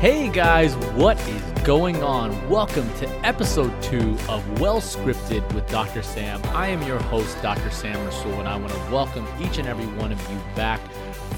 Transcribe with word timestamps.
Hey 0.00 0.30
guys, 0.30 0.74
what 0.96 1.20
is 1.28 1.42
going 1.62 2.02
on? 2.02 2.48
Welcome 2.48 2.88
to 3.00 3.08
episode 3.26 3.70
two 3.82 4.16
of 4.30 4.58
Well 4.58 4.80
Scripted 4.80 5.46
with 5.52 5.68
Dr. 5.68 6.00
Sam. 6.00 6.40
I 6.54 6.68
am 6.68 6.82
your 6.84 6.98
host, 6.98 7.36
Dr. 7.42 7.70
Sam 7.70 8.02
Rasul, 8.06 8.32
and 8.32 8.48
I 8.48 8.56
want 8.56 8.72
to 8.72 8.78
welcome 8.90 9.28
each 9.42 9.58
and 9.58 9.68
every 9.68 9.84
one 10.00 10.10
of 10.10 10.18
you 10.30 10.38
back 10.56 10.80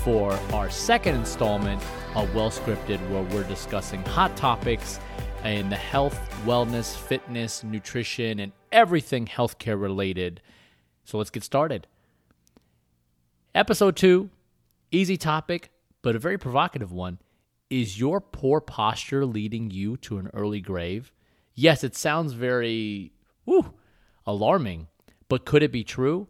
for 0.05 0.33
our 0.53 0.71
second 0.71 1.17
installment 1.17 1.83
of 2.15 2.33
Well 2.37 2.53
Scripted, 2.53 3.01
where 3.11 3.25
we're 3.25 3.43
discussing 3.49 4.01
hot 4.05 4.37
topics 4.37 5.01
in 5.43 5.69
the 5.69 5.75
health, 5.75 6.21
wellness, 6.47 6.97
fitness, 6.97 7.65
nutrition, 7.65 8.39
and 8.39 8.53
everything 8.71 9.27
healthcare 9.27 9.81
related. 9.81 10.41
So 11.05 11.19
let's 11.19 11.31
get 11.31 11.43
started. 11.43 11.89
Episode 13.57 13.97
two, 13.97 14.31
easy 14.93 15.17
topic, 15.17 15.73
but 16.01 16.15
a 16.15 16.21
very 16.21 16.39
provocative 16.39 16.93
one 16.93 17.19
is 17.73 17.99
your 17.99 18.21
poor 18.21 18.61
posture 18.61 19.25
leading 19.25 19.71
you 19.71 19.97
to 19.97 20.19
an 20.19 20.29
early 20.35 20.61
grave? 20.61 21.11
Yes, 21.55 21.83
it 21.83 21.97
sounds 21.97 22.35
very 22.35 23.13
whew, 23.47 23.73
alarming, 24.27 24.89
but 25.31 25.47
could 25.47 25.63
it 25.63 25.73
be 25.73 25.83
true? 25.83 26.29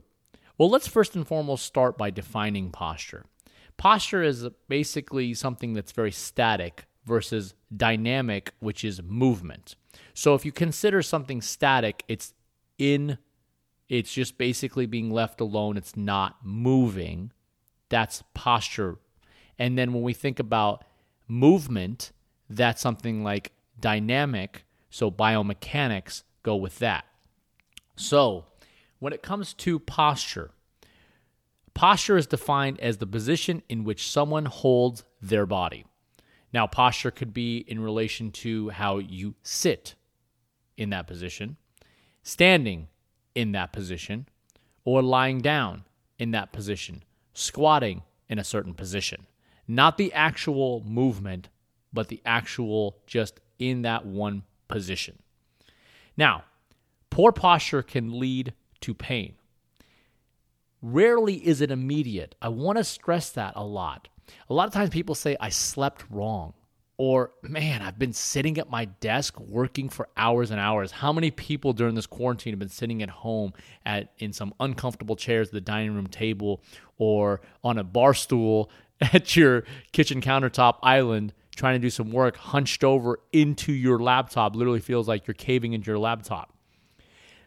Well, 0.57 0.71
let's 0.71 0.87
first 0.87 1.17
and 1.17 1.27
foremost 1.27 1.67
start 1.67 1.99
by 1.99 2.11
defining 2.11 2.71
posture. 2.71 3.27
Posture 3.77 4.23
is 4.23 4.47
basically 4.69 5.35
something 5.35 5.73
that's 5.73 5.91
very 5.91 6.13
static 6.13 6.85
versus 7.05 7.55
dynamic, 7.77 8.53
which 8.61 8.85
is 8.85 9.03
movement. 9.03 9.75
So 10.15 10.37
if 10.37 10.45
you 10.45 10.53
consider 10.53 11.03
something 11.03 11.43
static, 11.43 12.05
it's 12.07 12.35
in 12.79 13.19
it's 13.89 14.13
just 14.13 14.39
basically 14.39 14.87
being 14.87 15.11
left 15.11 15.41
alone, 15.41 15.77
it's 15.77 15.97
not 15.97 16.37
moving. 16.45 17.33
That's 17.89 18.23
posture. 18.33 18.99
And 19.59 19.77
then 19.77 19.93
when 19.93 20.05
we 20.05 20.15
think 20.15 20.39
about 20.39 20.85
movement, 21.33 22.13
that's 22.51 22.83
something 22.83 23.25
like 23.25 23.53
dynamic. 23.81 24.65
So 24.91 25.11
biomechanics 25.11 26.23
go 26.43 26.57
with 26.57 26.79
that. 26.81 27.07
So 27.97 28.45
when 28.99 29.13
it 29.13 29.23
comes 29.23 29.55
to 29.55 29.79
posture, 29.79 30.51
posture 31.75 32.19
is 32.19 32.27
defined 32.27 32.79
as 32.81 32.99
the 32.99 33.07
position 33.07 33.63
in 33.69 33.85
which 33.85 34.11
someone 34.11 34.45
holds 34.45 35.05
their 35.21 35.47
body. 35.47 35.87
Now, 36.53 36.67
posture 36.67 37.11
could 37.11 37.33
be 37.33 37.59
in 37.67 37.81
relation 37.81 38.31
to 38.33 38.69
how 38.69 38.99
you 38.99 39.35
sit 39.43 39.95
in 40.77 40.91
that 40.91 41.07
position, 41.07 41.57
standing 42.23 42.89
in 43.35 43.53
that 43.53 43.73
position, 43.73 44.29
or 44.85 45.01
lying 45.01 45.41
down 45.41 45.85
in 46.19 46.33
that 46.33 46.53
position, 46.53 47.03
squatting 47.33 48.03
in 48.29 48.39
a 48.39 48.45
certain 48.45 48.75
position. 48.75 49.27
Not 49.67 49.97
the 49.97 50.13
actual 50.13 50.83
movement, 50.85 51.49
but 51.93 52.09
the 52.09 52.21
actual 52.25 52.99
just 53.07 53.41
in 53.59 53.83
that 53.83 54.05
one 54.05 54.43
position. 54.69 55.19
Now, 56.17 56.45
poor 57.11 57.33
posture 57.33 57.83
can 57.83 58.19
lead 58.19 58.55
to 58.81 58.95
pain. 58.95 59.35
Rarely 60.81 61.37
is 61.37 61.61
it 61.61 61.71
immediate. 61.71 62.35
I 62.43 62.49
want 62.49 62.79
to 62.79 62.85
stress 62.85 63.31
that 63.31 63.53
a 63.55 63.65
lot. 63.65 64.09
A 64.49 64.55
lot 64.55 64.67
of 64.67 64.75
times 64.75 64.91
people 64.91 65.15
say, 65.15 65.37
I 65.39 65.49
slept 65.49 66.05
wrong. 66.11 66.55
Or, 66.99 67.33
man, 67.43 67.83
I've 67.83 67.99
been 67.99 68.13
sitting 68.13 68.59
at 68.59 68.71
my 68.71 68.85
desk 68.85 69.39
working 69.41 69.89
for 69.89 70.09
hours 70.17 70.51
and 70.51 70.61
hours. 70.61 70.93
How 70.93 71.13
many 71.13 71.31
people 71.31 71.73
during 71.73 71.95
this 71.95 72.07
quarantine 72.07 72.53
have 72.53 72.61
been 72.61 72.69
sitting 72.69 73.03
at 73.03 73.09
home 73.09 73.55
at 73.85 74.13
in 74.19 74.33
some 74.33 74.55
uncomfortable 74.61 75.17
chairs 75.17 75.49
at 75.49 75.55
the 75.55 75.61
dining 75.61 75.95
room 75.95 76.07
table 76.07 76.63
or 76.99 77.41
on 77.65 77.79
a 77.79 77.85
bar 77.85 78.15
stool 78.15 78.71
at 79.13 79.37
your 79.37 79.65
kitchen 79.93 80.21
countertop 80.21 80.79
island 80.83 81.33
trying 81.57 81.75
to 81.75 81.85
do 81.85 81.91
some 81.91 82.11
work 82.11 82.37
hunched 82.37 82.85
over 82.85 83.19
into 83.33 83.73
your 83.73 83.99
laptop 83.99 84.55
literally 84.55 84.81
feels 84.81 85.09
like 85.09 85.27
you're 85.27 85.35
caving 85.35 85.73
into 85.73 85.91
your 85.91 85.99
laptop. 85.99 86.53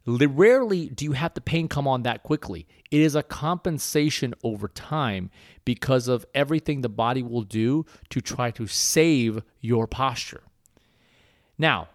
Rarely 0.06 0.90
do 0.90 1.06
you 1.06 1.14
have 1.14 1.34
the 1.34 1.42
pain 1.42 1.68
come 1.68 1.88
on 1.88 2.04
that 2.04 2.22
quickly. 2.22 2.68
It 2.92 3.02
is 3.02 3.16
a 3.16 3.24
compensation 3.24 4.36
over 4.44 4.68
time 4.68 5.32
because 5.64 6.08
of 6.08 6.26
everything 6.36 6.82
the 6.82 6.90
body 6.90 7.24
will 7.24 7.42
do 7.42 7.86
to 8.10 8.22
try 8.22 8.52
to 8.52 8.68
save 8.68 9.42
your 9.62 9.88
posture. 9.88 10.44
Now, 11.58 11.88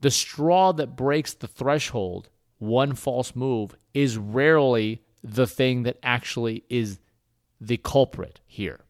the 0.00 0.10
straw 0.10 0.72
that 0.72 0.96
breaks 0.96 1.34
the 1.34 1.46
threshold, 1.46 2.30
one 2.58 2.94
false 2.94 3.36
move, 3.36 3.76
is 3.92 4.16
rarely 4.16 5.02
the 5.22 5.46
thing 5.46 5.82
that 5.82 5.98
actually 6.02 6.64
is 6.70 6.98
the 7.60 7.76
culprit 7.76 8.40
here. 8.46 8.80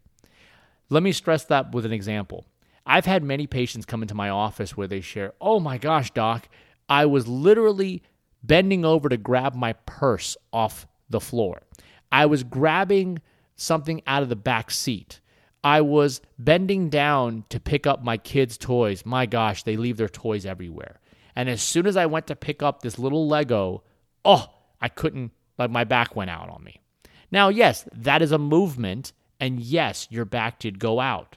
Let 0.93 1.03
me 1.03 1.13
stress 1.13 1.47
that 1.47 1.73
with 1.73 1.87
an 1.87 1.93
example. 1.93 2.45
I've 2.85 3.07
had 3.07 3.23
many 3.23 3.47
patients 3.47 3.87
come 3.87 4.03
into 4.03 4.15
my 4.15 4.29
office 4.29 4.77
where 4.77 4.87
they 4.87 5.01
share, 5.01 5.33
Oh 5.41 5.59
my 5.59 5.79
gosh, 5.79 6.11
doc, 6.11 6.51
I 6.87 7.07
was 7.07 7.27
literally 7.27 8.03
bending 8.43 8.85
over 8.85 9.09
to 9.09 9.17
grab 9.17 9.55
my 9.55 9.73
purse 9.87 10.37
off 10.53 10.87
the 11.09 11.19
floor. 11.19 11.63
I 12.11 12.27
was 12.27 12.45
grabbing 12.45 13.23
something 13.57 14.03
out 14.07 14.23
of 14.23 14.29
the 14.29 14.37
back 14.37 14.71
seat. 14.71 15.21
I 15.65 15.81
was 15.81 16.21
bending 16.39 16.91
down 16.91 17.47
to 17.49 17.59
pick 17.59 17.87
up 17.87 18.05
my 18.05 18.19
kids' 18.19 18.59
toys. 18.59 19.07
My 19.07 19.25
gosh, 19.25 19.63
they 19.63 19.79
leave 19.79 19.97
their 19.97 20.11
toys 20.11 20.45
everywhere. 20.45 21.01
And 21.35 21.49
as 21.49 21.63
soon 21.63 21.87
as 21.87 21.97
I 21.97 22.05
went 22.05 22.27
to 22.27 22.37
pick 22.37 22.63
up 22.63 22.83
this 22.83 22.99
little 22.99 23.27
Lego, 23.27 23.83
oh, 24.27 24.53
I 24.79 24.91
couldn't, 24.91 25.33
like 25.57 25.71
my 25.71 25.85
back 25.85 26.15
went 26.15 26.29
out 26.29 26.51
on 26.51 26.63
me. 26.63 26.83
Now, 27.31 27.49
yes, 27.49 27.89
that 27.95 28.21
is 28.21 28.33
a 28.33 28.39
movement 28.39 29.15
and 29.43 29.59
yes, 29.59 30.07
your 30.09 30.25
back 30.25 30.61
did 30.61 30.79
go 30.79 31.01
out. 31.01 31.37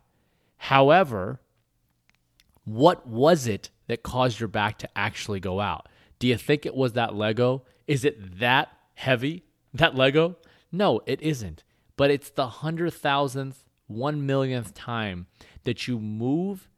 However, 0.57 1.41
what 2.63 3.07
was 3.07 3.47
it 3.47 3.71
that 3.88 4.03
caused 4.03 4.39
your 4.39 4.47
back 4.47 4.77
to 4.77 4.89
actually 4.95 5.39
go 5.39 5.59
out? 5.59 5.89
Do 6.19 6.27
you 6.27 6.38
think 6.38 6.67
it 6.67 6.75
was 6.75 6.94
that 6.94 7.15
Lego? 7.15 7.63
Is 7.88 8.05
it 8.05 8.38
that 8.38 8.69
heavy, 8.94 9.44
that 9.73 9.95
Lego? 9.95 10.38
No, 10.71 11.01
it 11.07 11.19
isn't. 11.23 11.63
But 11.97 12.11
it's 12.11 12.29
the 12.29 12.47
hundred 12.47 12.94
thousandth, 12.94 13.65
one 13.88 14.23
millionth 14.23 14.75
time 14.75 15.25
that 15.63 15.88
you 15.88 15.99
move 15.99 16.69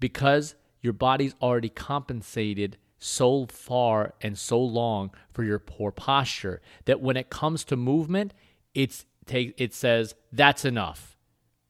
because 0.00 0.56
your 0.80 0.94
body's 0.94 1.36
already 1.40 1.68
compensated 1.68 2.76
so 2.98 3.46
far 3.46 4.14
and 4.20 4.36
so 4.36 4.60
long 4.60 5.12
for 5.32 5.44
your 5.44 5.60
poor 5.60 5.92
posture 5.92 6.60
that 6.86 7.00
when 7.00 7.16
it 7.16 7.30
comes 7.30 7.62
to 7.62 7.76
movement, 7.76 8.34
it's 8.74 9.06
take 9.30 9.54
it 9.58 9.74
says 9.74 10.14
that's 10.32 10.64
enough. 10.64 11.16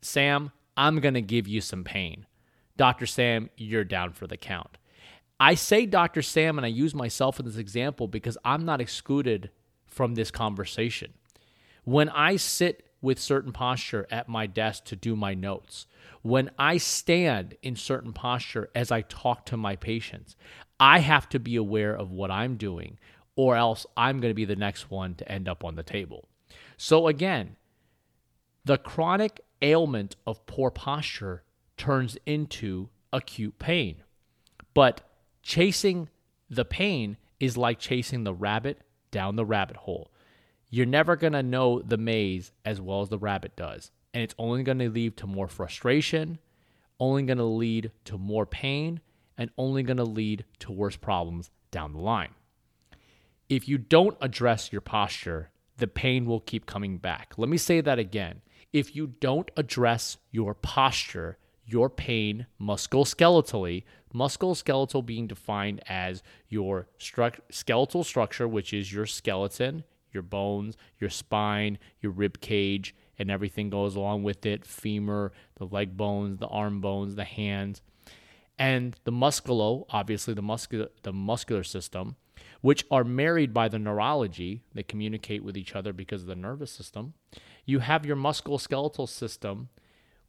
Sam, 0.01 0.53
I'm 0.77 1.01
going 1.01 1.15
to 1.15 1.23
give 1.23 1.47
you 1.47 1.61
some 1.61 1.85
pain. 1.85 2.27
Dr. 2.77 3.07
Sam, 3.07 3.51
you're 3.57 3.85
down 3.85 4.13
for 4.13 4.27
the 4.27 4.37
count. 4.37 4.79
I 5.39 5.55
say 5.55 5.87
Dr. 5.87 6.23
Sam 6.23 6.59
and 6.59 6.65
I 6.65 6.69
use 6.69 6.95
myself 6.95 7.39
in 7.39 7.47
this 7.47 7.57
example 7.57 8.09
because 8.09 8.39
I'm 8.45 8.65
not 8.65 8.81
excluded 8.81 9.51
from 9.87 10.15
this 10.15 10.31
conversation. 10.31 11.15
When 11.85 12.09
I 12.11 12.37
sit 12.37 12.87
with 13.03 13.19
certain 13.19 13.53
posture 13.53 14.07
at 14.11 14.29
my 14.29 14.47
desk 14.47 14.85
to 14.87 14.97
do 14.97 15.17
my 15.17 15.35
notes, 15.35 15.87
when 16.23 16.51
I 16.59 16.77
stand 16.77 17.57
in 17.63 17.77
certain 17.77 18.13
posture 18.13 18.69
as 18.75 18.91
I 18.91 19.03
talk 19.03 19.47
to 19.47 19.57
my 19.57 19.77
patients, 19.77 20.37
I 20.79 20.99
have 21.01 21.29
to 21.31 21.39
be 21.39 21.57
aware 21.57 21.95
of 21.95 22.11
what 22.11 22.31
I'm 22.31 22.57
doing, 22.57 22.99
or 23.37 23.57
else 23.57 23.87
I'm 23.97 24.21
going 24.21 24.31
to 24.31 24.35
be 24.35 24.45
the 24.45 24.57
next 24.57 24.91
one 24.91 25.15
to 25.17 25.31
end 25.31 25.49
up 25.49 25.65
on 25.65 25.75
the 25.75 25.83
table. 25.83 26.29
So 26.83 27.09
again, 27.09 27.57
the 28.65 28.79
chronic 28.79 29.43
ailment 29.61 30.17
of 30.27 30.47
poor 30.47 30.71
posture 30.71 31.43
turns 31.77 32.17
into 32.25 32.89
acute 33.13 33.59
pain. 33.59 33.97
But 34.73 35.03
chasing 35.43 36.09
the 36.49 36.65
pain 36.65 37.19
is 37.39 37.59
like 37.59 37.79
chasing 37.79 38.25
the 38.25 38.33
rabbit 38.33 38.81
down 39.11 39.37
the 39.37 39.45
rabbit 39.45 39.77
hole. 39.77 40.11
You're 40.71 40.87
never 40.87 41.17
going 41.17 41.35
to 41.35 41.43
know 41.43 41.83
the 41.83 41.99
maze 41.99 42.51
as 42.65 42.81
well 42.81 43.03
as 43.03 43.11
the 43.11 43.19
rabbit 43.19 43.57
does. 43.57 43.91
And 44.15 44.23
it's 44.23 44.35
only 44.39 44.63
going 44.63 44.79
to 44.79 44.89
lead 44.89 45.19
to 45.19 45.27
more 45.27 45.49
frustration, 45.49 46.39
only 46.99 47.25
going 47.25 47.37
to 47.37 47.45
lead 47.45 47.93
to 48.07 48.17
more 48.17 48.47
pain, 48.47 49.01
and 49.37 49.51
only 49.59 49.83
going 49.83 49.99
to 49.99 50.05
lead 50.05 50.47
to 50.61 50.73
worse 50.73 50.97
problems 50.97 51.51
down 51.71 51.93
the 51.93 52.01
line. 52.01 52.33
If 53.51 53.69
you 53.69 53.77
don't 53.77 54.17
address 54.23 54.73
your 54.73 54.81
posture, 54.81 55.51
the 55.81 55.87
pain 55.87 56.27
will 56.27 56.41
keep 56.41 56.67
coming 56.67 56.99
back. 56.99 57.35
Let 57.37 57.49
me 57.49 57.57
say 57.57 57.81
that 57.81 57.99
again. 57.99 58.43
If 58.73 58.95
you 58.95 59.09
don't 59.09 59.51
address 59.57 60.19
your 60.31 60.55
posture, 60.55 61.39
your 61.67 61.91
pain 61.91 62.47
musculoskeletally, 62.61 63.85
musculoskeletal 64.15 65.05
being 65.05 65.27
defined 65.27 65.81
as 65.89 66.23
your 66.49 66.89
stru- 66.99 67.41
skeletal 67.51 68.05
structure, 68.05 68.47
which 68.47 68.73
is 68.73 68.93
your 68.93 69.07
skeleton, 69.07 69.85
your 70.13 70.23
bones, 70.23 70.77
your 70.99 71.11
spine, 71.11 71.79
your 72.01 72.13
rib 72.13 72.41
cage, 72.41 72.95
and 73.19 73.31
everything 73.31 73.71
goes 73.71 73.97
along 73.97 74.23
with 74.23 74.47
it 74.47 74.65
femur, 74.65 75.33
the 75.57 75.67
leg 75.67 75.97
bones, 75.97 76.39
the 76.39 76.47
arm 76.47 76.81
bones, 76.81 77.15
the 77.15 77.25
hands, 77.25 77.83
and 78.59 78.97
the 79.05 79.13
musculo, 79.13 79.87
obviously 79.91 80.35
the 80.35 80.43
muscular, 80.43 80.89
the 81.03 81.13
muscular 81.13 81.63
system, 81.65 82.17
which 82.61 82.85
are 82.91 83.05
married 83.05 83.55
by 83.55 83.69
the 83.69 83.79
neurology. 83.79 84.63
They 84.75 84.83
communicate 84.83 85.45
with 85.45 85.57
each 85.57 85.75
other 85.75 85.93
because 85.93 86.23
of 86.23 86.29
the 86.29 86.35
nervous 86.35 86.71
system. 86.71 87.15
You 87.65 87.81
have 87.81 88.07
your 88.07 88.17
musculoskeletal 88.17 89.09
system, 89.09 89.69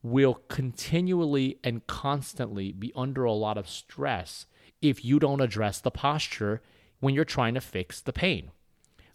will 0.03 0.41
continually 0.47 1.59
and 1.63 1.85
constantly 1.87 2.71
be 2.71 2.91
under 2.95 3.23
a 3.23 3.33
lot 3.33 3.57
of 3.57 3.69
stress 3.69 4.45
if 4.81 5.05
you 5.05 5.19
don't 5.19 5.41
address 5.41 5.79
the 5.79 5.91
posture 5.91 6.61
when 6.99 7.13
you're 7.13 7.25
trying 7.25 7.53
to 7.53 7.61
fix 7.61 8.01
the 8.01 8.13
pain. 8.13 8.51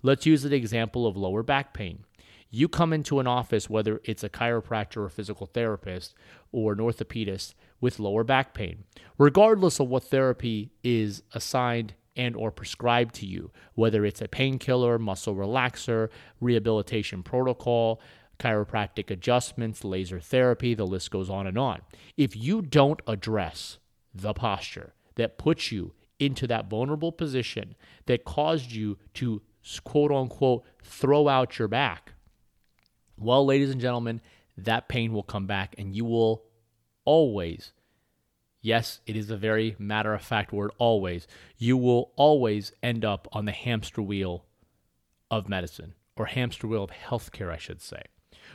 Let's 0.02 0.26
use 0.26 0.44
an 0.44 0.52
example 0.52 1.06
of 1.06 1.16
lower 1.16 1.42
back 1.42 1.74
pain. 1.74 2.04
You 2.50 2.68
come 2.68 2.92
into 2.92 3.18
an 3.18 3.26
office, 3.26 3.68
whether 3.68 4.00
it's 4.04 4.22
a 4.22 4.28
chiropractor 4.28 4.98
or 4.98 5.08
physical 5.08 5.46
therapist 5.46 6.14
or 6.52 6.72
an 6.72 6.78
orthopedist 6.78 7.54
with 7.80 7.98
lower 7.98 8.22
back 8.22 8.54
pain, 8.54 8.84
regardless 9.18 9.80
of 9.80 9.88
what 9.88 10.04
therapy 10.04 10.70
is 10.84 11.22
assigned 11.34 11.94
and 12.16 12.34
or 12.36 12.50
prescribed 12.50 13.14
to 13.16 13.26
you, 13.26 13.50
whether 13.74 14.04
it's 14.04 14.22
a 14.22 14.28
painkiller, 14.28 14.98
muscle 14.98 15.34
relaxer, 15.34 16.08
rehabilitation 16.40 17.22
protocol, 17.22 18.00
chiropractic 18.38 19.10
adjustments, 19.10 19.84
laser 19.84 20.20
therapy, 20.20 20.74
the 20.74 20.86
list 20.86 21.10
goes 21.10 21.30
on 21.30 21.46
and 21.46 21.58
on. 21.58 21.80
If 22.16 22.36
you 22.36 22.62
don't 22.62 23.00
address 23.06 23.78
the 24.14 24.34
posture 24.34 24.94
that 25.16 25.38
puts 25.38 25.72
you 25.72 25.92
into 26.18 26.46
that 26.46 26.68
vulnerable 26.70 27.12
position 27.12 27.74
that 28.06 28.24
caused 28.24 28.72
you 28.72 28.98
to 29.14 29.42
quote 29.84 30.12
unquote 30.12 30.64
throw 30.82 31.28
out 31.28 31.58
your 31.58 31.68
back, 31.68 32.12
well, 33.18 33.44
ladies 33.44 33.70
and 33.70 33.80
gentlemen, 33.80 34.20
that 34.58 34.88
pain 34.88 35.12
will 35.12 35.22
come 35.22 35.46
back 35.46 35.74
and 35.78 35.94
you 35.94 36.04
will 36.04 36.44
always, 37.04 37.72
yes, 38.66 39.00
it 39.06 39.16
is 39.16 39.30
a 39.30 39.36
very 39.36 39.76
matter 39.78 40.12
of 40.12 40.20
fact 40.20 40.52
word, 40.52 40.72
always, 40.78 41.28
you 41.56 41.76
will 41.76 42.10
always 42.16 42.72
end 42.82 43.04
up 43.04 43.28
on 43.32 43.44
the 43.44 43.52
hamster 43.52 44.02
wheel 44.02 44.44
of 45.30 45.48
medicine 45.48 45.94
or 46.16 46.26
hamster 46.26 46.66
wheel 46.66 46.82
of 46.82 46.90
healthcare, 46.90 47.50
I 47.50 47.58
should 47.58 47.80
say, 47.80 48.02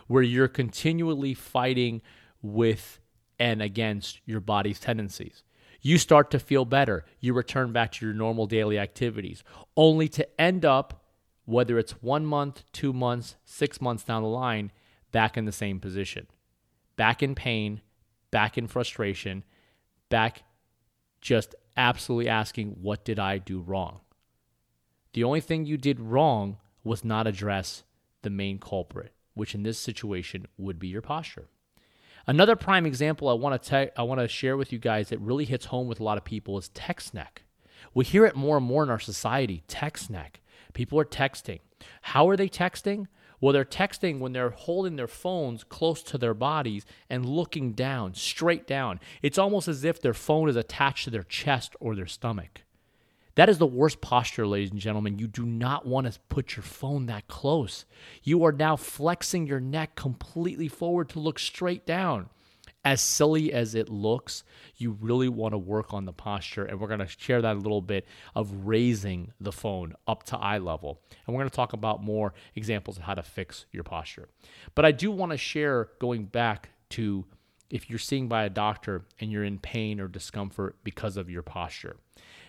where 0.07 0.21
you're 0.21 0.49
continually 0.49 1.33
fighting 1.33 2.01
with 2.41 2.99
and 3.39 3.61
against 3.61 4.19
your 4.25 4.41
body's 4.41 4.79
tendencies. 4.79 5.43
You 5.79 5.97
start 5.97 6.29
to 6.31 6.39
feel 6.39 6.65
better. 6.65 7.05
You 7.21 7.33
return 7.33 7.71
back 7.71 7.93
to 7.93 8.05
your 8.05 8.13
normal 8.13 8.47
daily 8.47 8.77
activities, 8.77 9.43
only 9.77 10.09
to 10.09 10.41
end 10.41 10.65
up, 10.65 11.05
whether 11.45 11.79
it's 11.79 11.93
one 12.03 12.25
month, 12.25 12.63
two 12.73 12.91
months, 12.93 13.37
six 13.45 13.79
months 13.79 14.03
down 14.03 14.23
the 14.23 14.29
line, 14.29 14.71
back 15.11 15.37
in 15.37 15.45
the 15.45 15.51
same 15.51 15.79
position, 15.79 16.27
back 16.97 17.23
in 17.23 17.33
pain, 17.33 17.81
back 18.29 18.57
in 18.57 18.67
frustration, 18.67 19.43
back 20.11 20.43
just 21.21 21.55
absolutely 21.75 22.29
asking, 22.29 22.77
What 22.81 23.03
did 23.03 23.17
I 23.17 23.39
do 23.39 23.59
wrong? 23.59 24.01
The 25.13 25.23
only 25.23 25.41
thing 25.41 25.65
you 25.65 25.77
did 25.77 25.99
wrong 25.99 26.57
was 26.83 27.03
not 27.03 27.25
address 27.25 27.83
the 28.21 28.29
main 28.29 28.59
culprit, 28.59 29.13
which 29.33 29.55
in 29.55 29.63
this 29.63 29.79
situation 29.79 30.45
would 30.57 30.77
be 30.77 30.87
your 30.87 31.01
posture. 31.01 31.47
Another 32.27 32.55
prime 32.55 32.85
example 32.85 33.27
I 33.27 33.33
want 33.33 33.61
to 33.61 33.69
te- 33.69 33.91
I 33.97 34.03
want 34.03 34.21
to 34.21 34.27
share 34.27 34.55
with 34.55 34.71
you 34.71 34.79
guys 34.79 35.09
that 35.09 35.19
really 35.19 35.45
hits 35.45 35.65
home 35.65 35.87
with 35.87 35.99
a 35.99 36.03
lot 36.03 36.17
of 36.19 36.23
people 36.23 36.57
is 36.57 36.69
text 36.69 37.13
neck. 37.13 37.43
We 37.93 38.05
hear 38.05 38.25
it 38.25 38.35
more 38.35 38.57
and 38.57 38.65
more 38.65 38.83
in 38.83 38.89
our 38.89 38.99
society, 38.99 39.63
text 39.67 40.09
neck. 40.09 40.39
People 40.73 40.99
are 40.99 41.05
texting. 41.05 41.59
How 42.01 42.29
are 42.29 42.37
they 42.37 42.47
texting? 42.47 43.07
Well, 43.41 43.51
they're 43.51 43.65
texting 43.65 44.19
when 44.19 44.33
they're 44.33 44.51
holding 44.51 44.95
their 44.95 45.07
phones 45.07 45.63
close 45.63 46.03
to 46.03 46.17
their 46.19 46.35
bodies 46.35 46.85
and 47.09 47.25
looking 47.25 47.73
down, 47.73 48.13
straight 48.13 48.67
down. 48.67 48.99
It's 49.23 49.39
almost 49.39 49.67
as 49.67 49.83
if 49.83 49.99
their 49.99 50.13
phone 50.13 50.47
is 50.47 50.55
attached 50.55 51.05
to 51.05 51.09
their 51.09 51.23
chest 51.23 51.75
or 51.79 51.95
their 51.95 52.05
stomach. 52.05 52.63
That 53.35 53.49
is 53.49 53.57
the 53.57 53.65
worst 53.65 53.99
posture, 53.99 54.45
ladies 54.45 54.71
and 54.71 54.79
gentlemen. 54.79 55.17
You 55.17 55.25
do 55.25 55.45
not 55.45 55.88
want 55.88 56.11
to 56.11 56.19
put 56.29 56.55
your 56.55 56.63
phone 56.63 57.07
that 57.07 57.27
close. 57.27 57.85
You 58.23 58.43
are 58.43 58.51
now 58.51 58.75
flexing 58.75 59.47
your 59.47 59.59
neck 59.59 59.95
completely 59.95 60.67
forward 60.67 61.09
to 61.09 61.19
look 61.19 61.39
straight 61.39 61.85
down 61.85 62.29
as 62.83 63.01
silly 63.01 63.54
as 63.54 63.75
it 63.75 63.89
looks, 63.89 64.44
you 64.78 64.98
really 65.01 65.30
want 65.30 65.54
to 65.54 65.57
work 65.57 65.94
on 65.94 66.06
the 66.06 66.13
posture. 66.13 66.66
And 66.66 66.80
we're 66.80 66.88
going 66.88 67.00
to 67.00 67.07
share 67.07 67.42
that 67.42 67.56
a 67.56 67.60
little 67.60 67.81
bit 67.81 68.06
of 68.36 68.66
raising 68.66 69.31
the 69.39 69.51
phone 69.51 69.94
up 70.07 70.24
to 70.24 70.38
eye 70.38 70.57
level. 70.57 71.00
And 71.25 71.36
we're 71.36 71.42
going 71.42 71.50
to 71.50 71.56
talk 71.56 71.74
about 71.74 72.04
more 72.04 72.33
examples 72.56 72.98
of 72.98 73.04
how 73.04 73.13
to 73.13 73.24
fix 73.24 73.66
your 73.72 73.83
posture. 73.83 74.30
But 74.74 74.86
I 74.86 74.92
do 74.92 75.12
want 75.12 75.31
to 75.31 75.38
share 75.38 75.89
going 76.00 76.25
back 76.25 76.69
to 76.92 77.25
if 77.69 77.89
you're 77.89 78.00
seeing 78.00 78.28
by 78.28 78.44
a 78.44 78.50
doctor 78.50 79.04
and 79.19 79.31
you're 79.31 79.45
in 79.45 79.60
pain 79.60 80.00
or 80.00 80.07
discomfort 80.07 80.75
because 80.83 81.18
of 81.18 81.30
your 81.30 81.44
posture, 81.44 81.98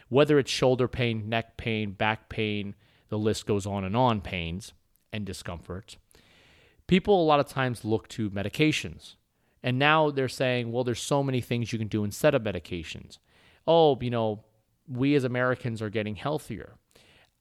whether 0.09 0.39
it's 0.39 0.51
shoulder 0.51 0.89
pain, 0.89 1.29
neck 1.29 1.57
pain, 1.57 1.93
back 1.93 2.29
pain, 2.29 2.75
the 3.09 3.19
list 3.19 3.47
goes 3.47 3.67
on 3.67 3.85
and 3.85 3.97
on 3.97 4.21
pains 4.21 4.73
and 5.13 5.25
discomforts. 5.27 5.97
People 6.87 7.23
a 7.23 7.25
lot 7.25 7.39
of 7.39 7.47
times 7.47 7.85
look 7.85 8.09
to 8.09 8.31
medications 8.31 9.15
and 9.63 9.79
now 9.79 10.11
they're 10.11 10.29
saying, 10.29 10.73
well, 10.73 10.85
there's 10.85 11.01
so 11.01 11.23
many 11.23 11.41
things 11.41 11.73
you 11.73 11.79
can 11.79 11.89
do 11.89 12.05
instead 12.05 12.35
of 12.35 12.43
medications. 12.43 13.19
Oh, 13.67 13.99
you 14.01 14.11
know, 14.11 14.45
we 14.89 15.15
as 15.15 15.25
Americans 15.25 15.81
are 15.81 15.91
getting 15.91 16.17
healthier. 16.17 16.75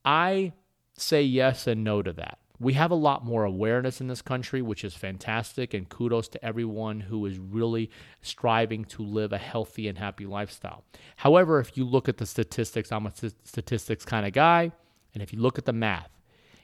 I 0.05 0.53
say 0.93 1.23
yes 1.23 1.67
and 1.67 1.83
no 1.83 2.01
to 2.01 2.13
that. 2.13 2.37
We 2.59 2.73
have 2.73 2.91
a 2.91 2.95
lot 2.95 3.25
more 3.25 3.43
awareness 3.43 4.01
in 4.01 4.07
this 4.07 4.21
country, 4.21 4.61
which 4.61 4.83
is 4.83 4.93
fantastic, 4.93 5.73
and 5.73 5.89
kudos 5.89 6.27
to 6.27 6.45
everyone 6.45 6.99
who 6.99 7.25
is 7.25 7.39
really 7.39 7.89
striving 8.21 8.85
to 8.85 9.01
live 9.01 9.33
a 9.33 9.39
healthy 9.39 9.87
and 9.87 9.97
happy 9.97 10.27
lifestyle. 10.27 10.83
However, 11.15 11.59
if 11.59 11.75
you 11.75 11.85
look 11.85 12.07
at 12.07 12.17
the 12.17 12.27
statistics, 12.27 12.91
I'm 12.91 13.07
a 13.07 13.13
statistics 13.43 14.05
kind 14.05 14.27
of 14.27 14.33
guy, 14.33 14.71
and 15.15 15.23
if 15.23 15.33
you 15.33 15.39
look 15.39 15.57
at 15.57 15.65
the 15.65 15.73
math, 15.73 16.11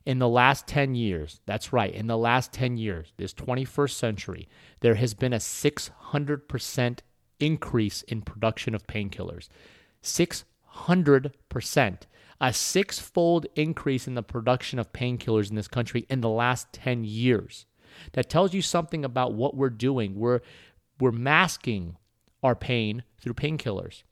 in 0.08 0.20
the 0.20 0.30
last 0.30 0.68
10 0.68 0.96
years, 0.96 1.42
that's 1.46 1.74
right, 1.74 1.94
in 1.94 2.08
the 2.08 2.18
last 2.18 2.54
10 2.54 2.78
years, 2.78 3.12
this 3.18 3.34
21st 3.34 3.92
century, 3.92 4.48
there 4.80 4.96
has 4.96 5.14
been 5.14 5.34
a 5.34 5.38
600% 5.38 7.00
increase 7.42 8.02
in 8.04 8.22
production 8.22 8.74
of 8.74 8.88
painkillers. 8.88 9.50
600%. 10.02 11.98
A 12.40 12.54
six 12.54 13.00
fold 13.00 13.48
increase 13.58 14.08
in 14.08 14.14
the 14.14 14.24
production 14.24 14.80
of 14.80 14.94
painkillers 14.94 15.50
in 15.50 15.58
this 15.58 15.68
country 15.68 16.06
in 16.10 16.22
the 16.22 16.30
last 16.30 16.72
10 16.72 17.04
years. 17.04 17.66
That 18.14 18.30
tells 18.30 18.54
you 18.54 18.62
something 18.62 19.04
about 19.04 19.34
what 19.34 19.58
we're 19.58 19.70
doing. 19.70 20.16
We're, 20.16 20.40
we're 21.02 21.12
masking 21.12 21.98
our 22.42 22.56
pain 22.56 23.04
through 23.20 23.34
painkillers. 23.34 24.04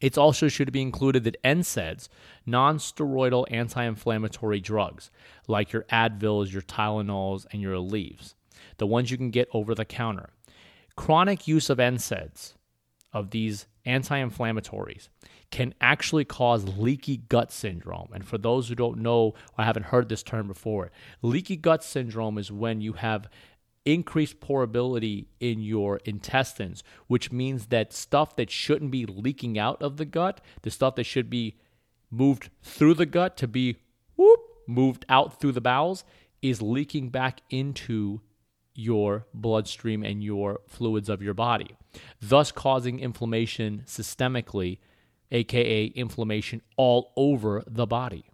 It's 0.00 0.18
also 0.18 0.48
should 0.48 0.72
be 0.72 0.82
included 0.82 1.24
that 1.24 1.42
NSAIDs, 1.42 2.08
non-steroidal 2.46 3.46
anti-inflammatory 3.50 4.60
drugs, 4.60 5.10
like 5.46 5.72
your 5.72 5.82
Advils, 5.84 6.52
your 6.52 6.62
Tylenols, 6.62 7.46
and 7.52 7.62
your 7.62 7.74
Aleve, 7.74 8.34
the 8.78 8.86
ones 8.86 9.10
you 9.10 9.16
can 9.16 9.30
get 9.30 9.48
over 9.52 9.74
the 9.74 9.84
counter. 9.84 10.30
Chronic 10.96 11.48
use 11.48 11.70
of 11.70 11.78
NSAIDs, 11.78 12.54
of 13.12 13.30
these 13.30 13.66
anti-inflammatories, 13.84 15.08
can 15.50 15.74
actually 15.80 16.24
cause 16.24 16.78
leaky 16.78 17.18
gut 17.18 17.52
syndrome. 17.52 18.08
And 18.14 18.26
for 18.26 18.38
those 18.38 18.68
who 18.68 18.74
don't 18.74 18.98
know 18.98 19.34
or 19.58 19.64
haven't 19.64 19.86
heard 19.86 20.08
this 20.08 20.22
term 20.22 20.48
before, 20.48 20.90
leaky 21.20 21.56
gut 21.56 21.84
syndrome 21.84 22.38
is 22.38 22.50
when 22.50 22.80
you 22.80 22.94
have 22.94 23.28
increased 23.84 24.40
porability 24.40 25.26
in 25.40 25.60
your 25.60 25.98
intestines, 26.04 26.82
which 27.06 27.32
means 27.32 27.66
that 27.66 27.92
stuff 27.92 28.36
that 28.36 28.50
shouldn't 28.50 28.90
be 28.90 29.06
leaking 29.06 29.58
out 29.58 29.82
of 29.82 29.96
the 29.96 30.04
gut, 30.04 30.40
the 30.62 30.70
stuff 30.70 30.94
that 30.96 31.04
should 31.04 31.28
be 31.28 31.56
moved 32.10 32.50
through 32.62 32.94
the 32.94 33.06
gut 33.06 33.36
to 33.36 33.48
be 33.48 33.76
whoop, 34.16 34.40
moved 34.66 35.04
out 35.08 35.40
through 35.40 35.52
the 35.52 35.60
bowels, 35.60 36.04
is 36.42 36.60
leaking 36.62 37.08
back 37.08 37.40
into 37.50 38.20
your 38.74 39.26
bloodstream 39.34 40.02
and 40.02 40.22
your 40.22 40.60
fluids 40.66 41.08
of 41.08 41.22
your 41.22 41.34
body, 41.34 41.76
thus 42.20 42.52
causing 42.52 43.00
inflammation 43.00 43.82
systemically, 43.86 44.78
aka 45.30 45.86
inflammation 45.86 46.62
all 46.76 47.12
over 47.16 47.62
the 47.66 47.86
body. 47.86 48.24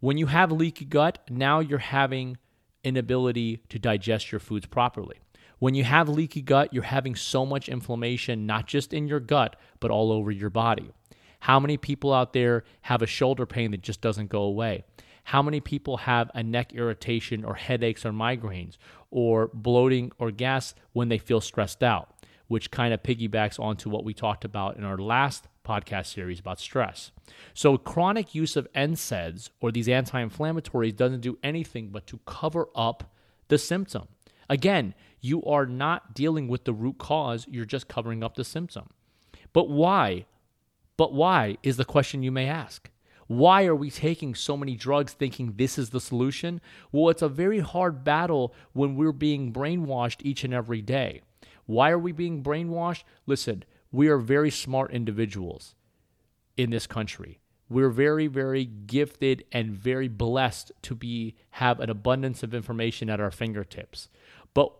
When 0.00 0.18
you 0.18 0.26
have 0.26 0.52
leaky 0.52 0.84
gut, 0.84 1.18
now 1.30 1.60
you're 1.60 1.78
having 1.78 2.36
inability 2.86 3.58
to 3.68 3.78
digest 3.78 4.30
your 4.30 4.38
foods 4.38 4.66
properly. 4.66 5.16
When 5.58 5.74
you 5.74 5.84
have 5.84 6.08
leaky 6.08 6.42
gut, 6.42 6.72
you're 6.72 6.82
having 6.82 7.16
so 7.16 7.44
much 7.44 7.68
inflammation, 7.68 8.46
not 8.46 8.66
just 8.66 8.92
in 8.92 9.08
your 9.08 9.20
gut, 9.20 9.56
but 9.80 9.90
all 9.90 10.12
over 10.12 10.30
your 10.30 10.50
body. 10.50 10.92
How 11.40 11.58
many 11.58 11.76
people 11.76 12.12
out 12.12 12.32
there 12.32 12.64
have 12.82 13.02
a 13.02 13.06
shoulder 13.06 13.46
pain 13.46 13.70
that 13.70 13.82
just 13.82 14.00
doesn't 14.00 14.28
go 14.28 14.42
away? 14.42 14.84
How 15.24 15.42
many 15.42 15.60
people 15.60 15.96
have 15.96 16.30
a 16.34 16.42
neck 16.42 16.72
irritation 16.72 17.44
or 17.44 17.54
headaches 17.54 18.06
or 18.06 18.12
migraines 18.12 18.76
or 19.10 19.50
bloating 19.52 20.12
or 20.18 20.30
gas 20.30 20.74
when 20.92 21.08
they 21.08 21.18
feel 21.18 21.40
stressed 21.40 21.82
out, 21.82 22.14
which 22.46 22.70
kind 22.70 22.94
of 22.94 23.02
piggybacks 23.02 23.58
onto 23.58 23.90
what 23.90 24.04
we 24.04 24.14
talked 24.14 24.44
about 24.44 24.76
in 24.76 24.84
our 24.84 24.98
last 24.98 25.48
podcast 25.66 26.06
series 26.06 26.40
about 26.40 26.60
stress. 26.60 27.10
So, 27.54 27.76
chronic 27.76 28.34
use 28.34 28.56
of 28.56 28.72
NSAIDs 28.72 29.50
or 29.60 29.72
these 29.72 29.88
anti 29.88 30.24
inflammatories 30.24 30.96
doesn't 30.96 31.20
do 31.20 31.38
anything 31.42 31.88
but 31.88 32.06
to 32.06 32.20
cover 32.26 32.68
up 32.74 33.12
the 33.48 33.58
symptom. 33.58 34.08
Again, 34.48 34.94
you 35.20 35.42
are 35.44 35.66
not 35.66 36.14
dealing 36.14 36.48
with 36.48 36.64
the 36.64 36.72
root 36.72 36.98
cause, 36.98 37.46
you're 37.48 37.64
just 37.64 37.88
covering 37.88 38.22
up 38.22 38.36
the 38.36 38.44
symptom. 38.44 38.90
But 39.52 39.68
why? 39.68 40.26
But 40.96 41.12
why 41.12 41.58
is 41.62 41.76
the 41.76 41.84
question 41.84 42.22
you 42.22 42.32
may 42.32 42.46
ask. 42.46 42.90
Why 43.26 43.66
are 43.66 43.74
we 43.74 43.90
taking 43.90 44.34
so 44.34 44.56
many 44.56 44.76
drugs 44.76 45.12
thinking 45.12 45.54
this 45.56 45.78
is 45.78 45.90
the 45.90 46.00
solution? 46.00 46.60
Well, 46.92 47.10
it's 47.10 47.22
a 47.22 47.28
very 47.28 47.58
hard 47.58 48.04
battle 48.04 48.54
when 48.72 48.94
we're 48.94 49.12
being 49.12 49.52
brainwashed 49.52 50.20
each 50.22 50.44
and 50.44 50.54
every 50.54 50.80
day. 50.80 51.22
Why 51.66 51.90
are 51.90 51.98
we 51.98 52.12
being 52.12 52.44
brainwashed? 52.44 53.02
Listen, 53.26 53.64
we 53.96 54.08
are 54.08 54.18
very 54.18 54.50
smart 54.50 54.90
individuals 54.90 55.74
in 56.58 56.68
this 56.68 56.86
country. 56.86 57.40
We're 57.70 57.88
very, 57.88 58.26
very 58.26 58.66
gifted 58.66 59.44
and 59.50 59.70
very 59.70 60.06
blessed 60.06 60.70
to 60.82 60.94
be 60.94 61.34
have 61.52 61.80
an 61.80 61.88
abundance 61.88 62.42
of 62.42 62.52
information 62.52 63.08
at 63.08 63.20
our 63.20 63.30
fingertips. 63.30 64.10
But 64.52 64.70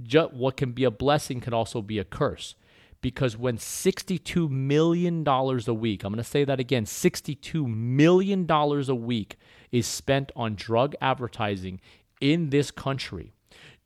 ju- 0.00 0.30
what 0.32 0.56
can 0.56 0.70
be 0.70 0.84
a 0.84 0.92
blessing 0.92 1.40
can 1.40 1.52
also 1.54 1.82
be 1.82 1.98
a 1.98 2.04
curse. 2.04 2.54
Because 3.00 3.36
when 3.36 3.58
$62 3.58 4.48
million 4.48 5.26
a 5.26 5.74
week, 5.74 6.04
I'm 6.04 6.12
going 6.12 6.22
to 6.22 6.30
say 6.30 6.44
that 6.44 6.60
again 6.60 6.84
$62 6.84 7.66
million 7.66 8.48
a 8.48 8.94
week 8.94 9.36
is 9.72 9.88
spent 9.88 10.30
on 10.36 10.54
drug 10.54 10.94
advertising 11.00 11.80
in 12.20 12.50
this 12.50 12.70
country, 12.70 13.32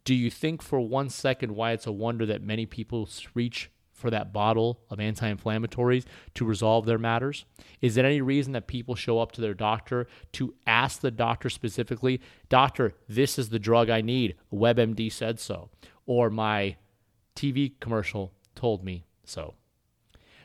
do 0.05 0.15
you 0.15 0.31
think 0.31 0.61
for 0.61 0.81
one 0.81 1.09
second 1.09 1.57
why 1.57 1.73
it's 1.73 1.87
a 1.87 1.93
wonder 1.93 2.27
that 2.27 2.43
many 2.43 2.67
people 2.67 3.09
reach 3.33 3.71
for 4.01 4.11
that 4.11 4.33
bottle 4.33 4.81
of 4.91 4.99
anti 4.99 5.33
inflammatories 5.33 6.05
to 6.35 6.45
resolve 6.45 6.87
their 6.87 6.99
matters? 6.99 7.45
Is 7.81 7.95
there 7.95 8.07
any 8.07 8.21
reason 8.21 8.53
that 8.55 8.67
people 8.67 8.95
show 8.95 9.21
up 9.21 9.33
to 9.33 9.41
their 9.41 9.55
doctor 9.55 10.07
to 10.33 10.55
ask 10.67 11.01
the 11.01 11.11
doctor 11.11 11.51
specifically, 11.51 12.21
Doctor, 12.49 12.95
this 13.09 13.39
is 13.39 13.51
the 13.51 13.59
drug 13.59 13.91
I 13.91 14.01
need? 14.01 14.35
WebMD 14.53 15.13
said 15.13 15.39
so. 15.39 15.71
Or 16.07 16.31
my 16.31 16.77
TV 17.37 17.73
commercial 17.81 18.33
told 18.55 18.85
me 18.85 19.05
so. 19.25 19.55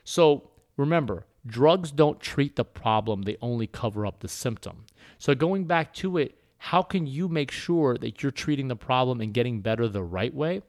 So 0.04 0.52
remember, 0.78 1.26
drugs 1.46 1.92
don't 1.92 2.20
treat 2.20 2.56
the 2.56 2.66
problem, 2.66 3.24
they 3.24 3.38
only 3.42 3.68
cover 3.68 4.06
up 4.06 4.20
the 4.20 4.28
symptom. 4.28 4.86
So 5.18 5.34
going 5.34 5.66
back 5.66 5.94
to 5.96 6.18
it, 6.18 6.38
how 6.58 6.82
can 6.82 7.08
you 7.08 7.28
make 7.28 7.52
sure 7.52 7.98
that 7.98 8.22
you're 8.22 8.32
treating 8.32 8.68
the 8.68 8.76
problem 8.76 9.22
and 9.22 9.34
getting 9.34 9.62
better 9.62 9.88
the 9.88 10.04
right 10.04 10.34
way? 10.34 10.62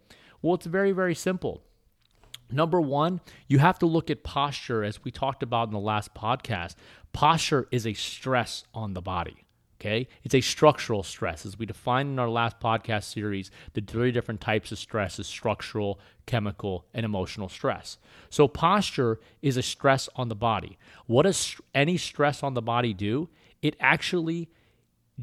Well, 0.43 0.55
it's 0.55 0.67
very, 0.67 0.93
very 0.93 1.15
simple. 1.15 1.63
Number 2.51 2.81
one, 2.81 3.21
you 3.49 3.59
have 3.59 3.79
to 3.81 3.87
look 3.87 4.11
at 4.11 4.23
posture, 4.23 4.85
as 4.85 5.03
we 5.05 5.11
talked 5.11 5.43
about 5.43 5.69
in 5.69 5.73
the 5.73 5.81
last 5.81 6.15
podcast. 6.15 6.75
Posture 7.13 7.67
is 7.71 7.87
a 7.87 7.95
stress 7.95 8.65
on 8.75 8.95
the 8.95 9.03
body. 9.03 9.47
Okay. 9.81 10.09
It's 10.25 10.35
a 10.35 10.41
structural 10.41 11.03
stress. 11.03 11.45
As 11.45 11.59
we 11.59 11.67
defined 11.67 12.09
in 12.09 12.19
our 12.19 12.31
last 12.31 12.59
podcast 12.61 13.05
series, 13.05 13.51
the 13.75 13.83
three 13.83 14.11
different 14.11 14.41
types 14.41 14.73
of 14.73 14.79
stress 14.79 15.19
is 15.19 15.27
structural, 15.27 16.01
chemical, 16.25 16.87
and 16.95 17.05
emotional 17.05 17.51
stress. 17.51 17.99
So, 18.31 18.49
posture 18.49 19.21
is 19.43 19.59
a 19.59 19.63
stress 19.63 20.09
on 20.17 20.29
the 20.29 20.35
body. 20.35 20.79
What 21.07 21.25
does 21.25 21.57
any 21.75 21.99
stress 21.99 22.43
on 22.43 22.55
the 22.55 22.63
body 22.63 22.95
do? 22.95 23.29
It 23.61 23.77
actually 23.79 24.49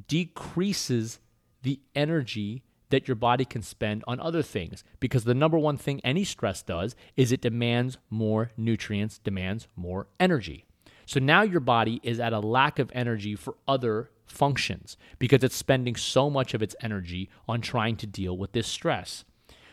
decreases 0.07 1.19
the 1.63 1.79
energy 1.95 2.63
that 2.93 3.07
your 3.07 3.15
body 3.15 3.43
can 3.43 3.63
spend 3.63 4.03
on 4.07 4.19
other 4.19 4.43
things 4.43 4.83
because 4.99 5.23
the 5.23 5.33
number 5.33 5.57
one 5.57 5.77
thing 5.77 5.99
any 6.03 6.23
stress 6.23 6.61
does 6.61 6.95
is 7.17 7.31
it 7.31 7.41
demands 7.41 7.97
more 8.11 8.51
nutrients, 8.55 9.17
demands 9.17 9.67
more 9.75 10.05
energy. 10.19 10.65
So 11.07 11.19
now 11.19 11.41
your 11.41 11.59
body 11.59 11.99
is 12.03 12.19
at 12.19 12.33
a 12.33 12.39
lack 12.39 12.77
of 12.77 12.91
energy 12.93 13.35
for 13.35 13.55
other 13.67 14.11
functions 14.27 14.95
because 15.17 15.43
it's 15.43 15.55
spending 15.55 15.95
so 15.95 16.29
much 16.29 16.53
of 16.53 16.61
its 16.61 16.75
energy 16.81 17.31
on 17.47 17.61
trying 17.61 17.95
to 17.97 18.05
deal 18.05 18.37
with 18.37 18.51
this 18.51 18.67
stress. 18.67 19.25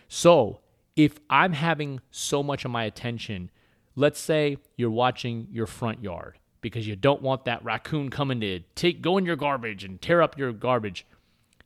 So, 0.09 0.61
if 0.97 1.19
I'm 1.29 1.53
having 1.53 2.01
so 2.11 2.43
much 2.43 2.65
of 2.65 2.71
my 2.71 2.85
attention, 2.85 3.51
let's 3.97 4.19
say 4.19 4.57
you're 4.77 4.91
watching 4.91 5.47
your 5.53 5.67
front 5.67 6.03
yard 6.03 6.39
because 6.63 6.87
you 6.87 6.97
don't 6.97 7.23
want 7.23 7.45
that 7.45 7.63
raccoon 7.65 8.09
coming 8.09 8.41
to 8.41 8.61
take 8.75 9.03
go 9.03 9.19
in 9.19 9.27
your 9.27 9.37
garbage 9.37 9.85
and 9.85 10.01
tear 10.01 10.23
up 10.23 10.39
your 10.39 10.53
garbage. 10.53 11.07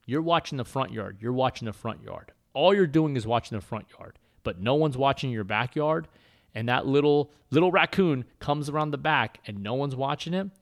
You're 0.07 0.23
watching 0.23 0.59
the 0.59 0.65
front 0.65 0.93
yard. 0.93 1.19
You're 1.21 1.33
watching 1.33 1.67
the 1.67 1.73
front 1.73 2.03
yard. 2.03 2.33
All 2.53 2.75
you're 2.75 2.87
doing 2.87 3.17
is 3.17 3.27
watching 3.27 3.59
the 3.59 3.65
front 3.65 3.87
yard, 3.99 4.19
but 4.43 4.61
no 4.61 4.75
one's 4.75 4.97
watching 4.97 5.31
your 5.31 5.45
backyard. 5.45 6.09
And 6.55 6.69
that 6.69 6.87
little 6.87 7.33
little 7.51 7.73
raccoon 7.73 8.25
comes 8.39 8.69
around 8.69 8.91
the 8.91 8.99
back 8.99 9.41
and 9.47 9.63
no 9.63 9.75
one's 9.75 9.97
watching 9.97 10.33
him. 10.33 10.53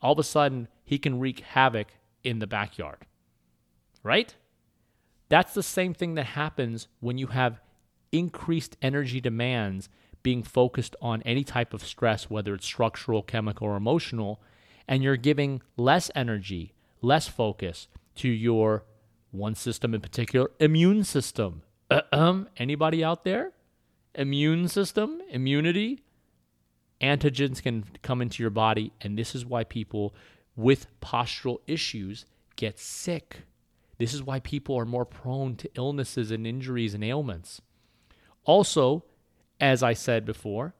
All 0.00 0.12
of 0.12 0.18
a 0.18 0.24
sudden, 0.24 0.68
he 0.84 0.98
can 0.98 1.18
wreak 1.18 1.40
havoc 1.40 1.88
in 2.22 2.38
the 2.38 2.46
backyard. 2.46 3.06
Right? 4.02 4.34
That's 5.28 5.54
the 5.54 5.62
same 5.62 5.94
thing 5.94 6.14
that 6.14 6.26
happens 6.26 6.88
when 7.00 7.18
you 7.18 7.28
have 7.28 7.60
increased 8.12 8.76
energy 8.82 9.20
demands 9.20 9.88
being 10.22 10.42
focused 10.42 10.96
on 11.00 11.22
any 11.22 11.44
type 11.44 11.72
of 11.72 11.84
stress, 11.84 12.28
whether 12.28 12.54
it's 12.54 12.66
structural, 12.66 13.22
chemical, 13.22 13.68
or 13.68 13.76
emotional, 13.76 14.40
and 14.86 15.02
you're 15.02 15.16
giving 15.16 15.62
less 15.76 16.10
energy, 16.14 16.74
less 17.00 17.28
focus 17.28 17.88
to 18.16 18.28
your 18.28 18.84
one 19.30 19.54
system 19.54 19.94
in 19.94 20.00
particular, 20.00 20.50
immune 20.58 21.04
system. 21.04 21.62
Uh-um, 21.90 22.48
anybody 22.56 23.02
out 23.02 23.24
there? 23.24 23.52
Immune 24.14 24.68
system, 24.68 25.20
immunity, 25.30 26.02
antigens 27.00 27.62
can 27.62 27.84
come 28.02 28.20
into 28.20 28.42
your 28.42 28.50
body, 28.50 28.92
and 29.00 29.18
this 29.18 29.34
is 29.34 29.46
why 29.46 29.64
people 29.64 30.14
with 30.56 30.86
postural 31.00 31.58
issues 31.66 32.26
get 32.56 32.78
sick. 32.78 33.42
This 33.98 34.14
is 34.14 34.22
why 34.22 34.40
people 34.40 34.78
are 34.78 34.84
more 34.84 35.04
prone 35.04 35.56
to 35.56 35.70
illnesses 35.74 36.30
and 36.30 36.46
injuries 36.46 36.94
and 36.94 37.04
ailments. 37.04 37.60
Also, 38.44 39.04
as 39.60 39.82
I 39.82 39.92
said 39.92 40.24
before, 40.24 40.74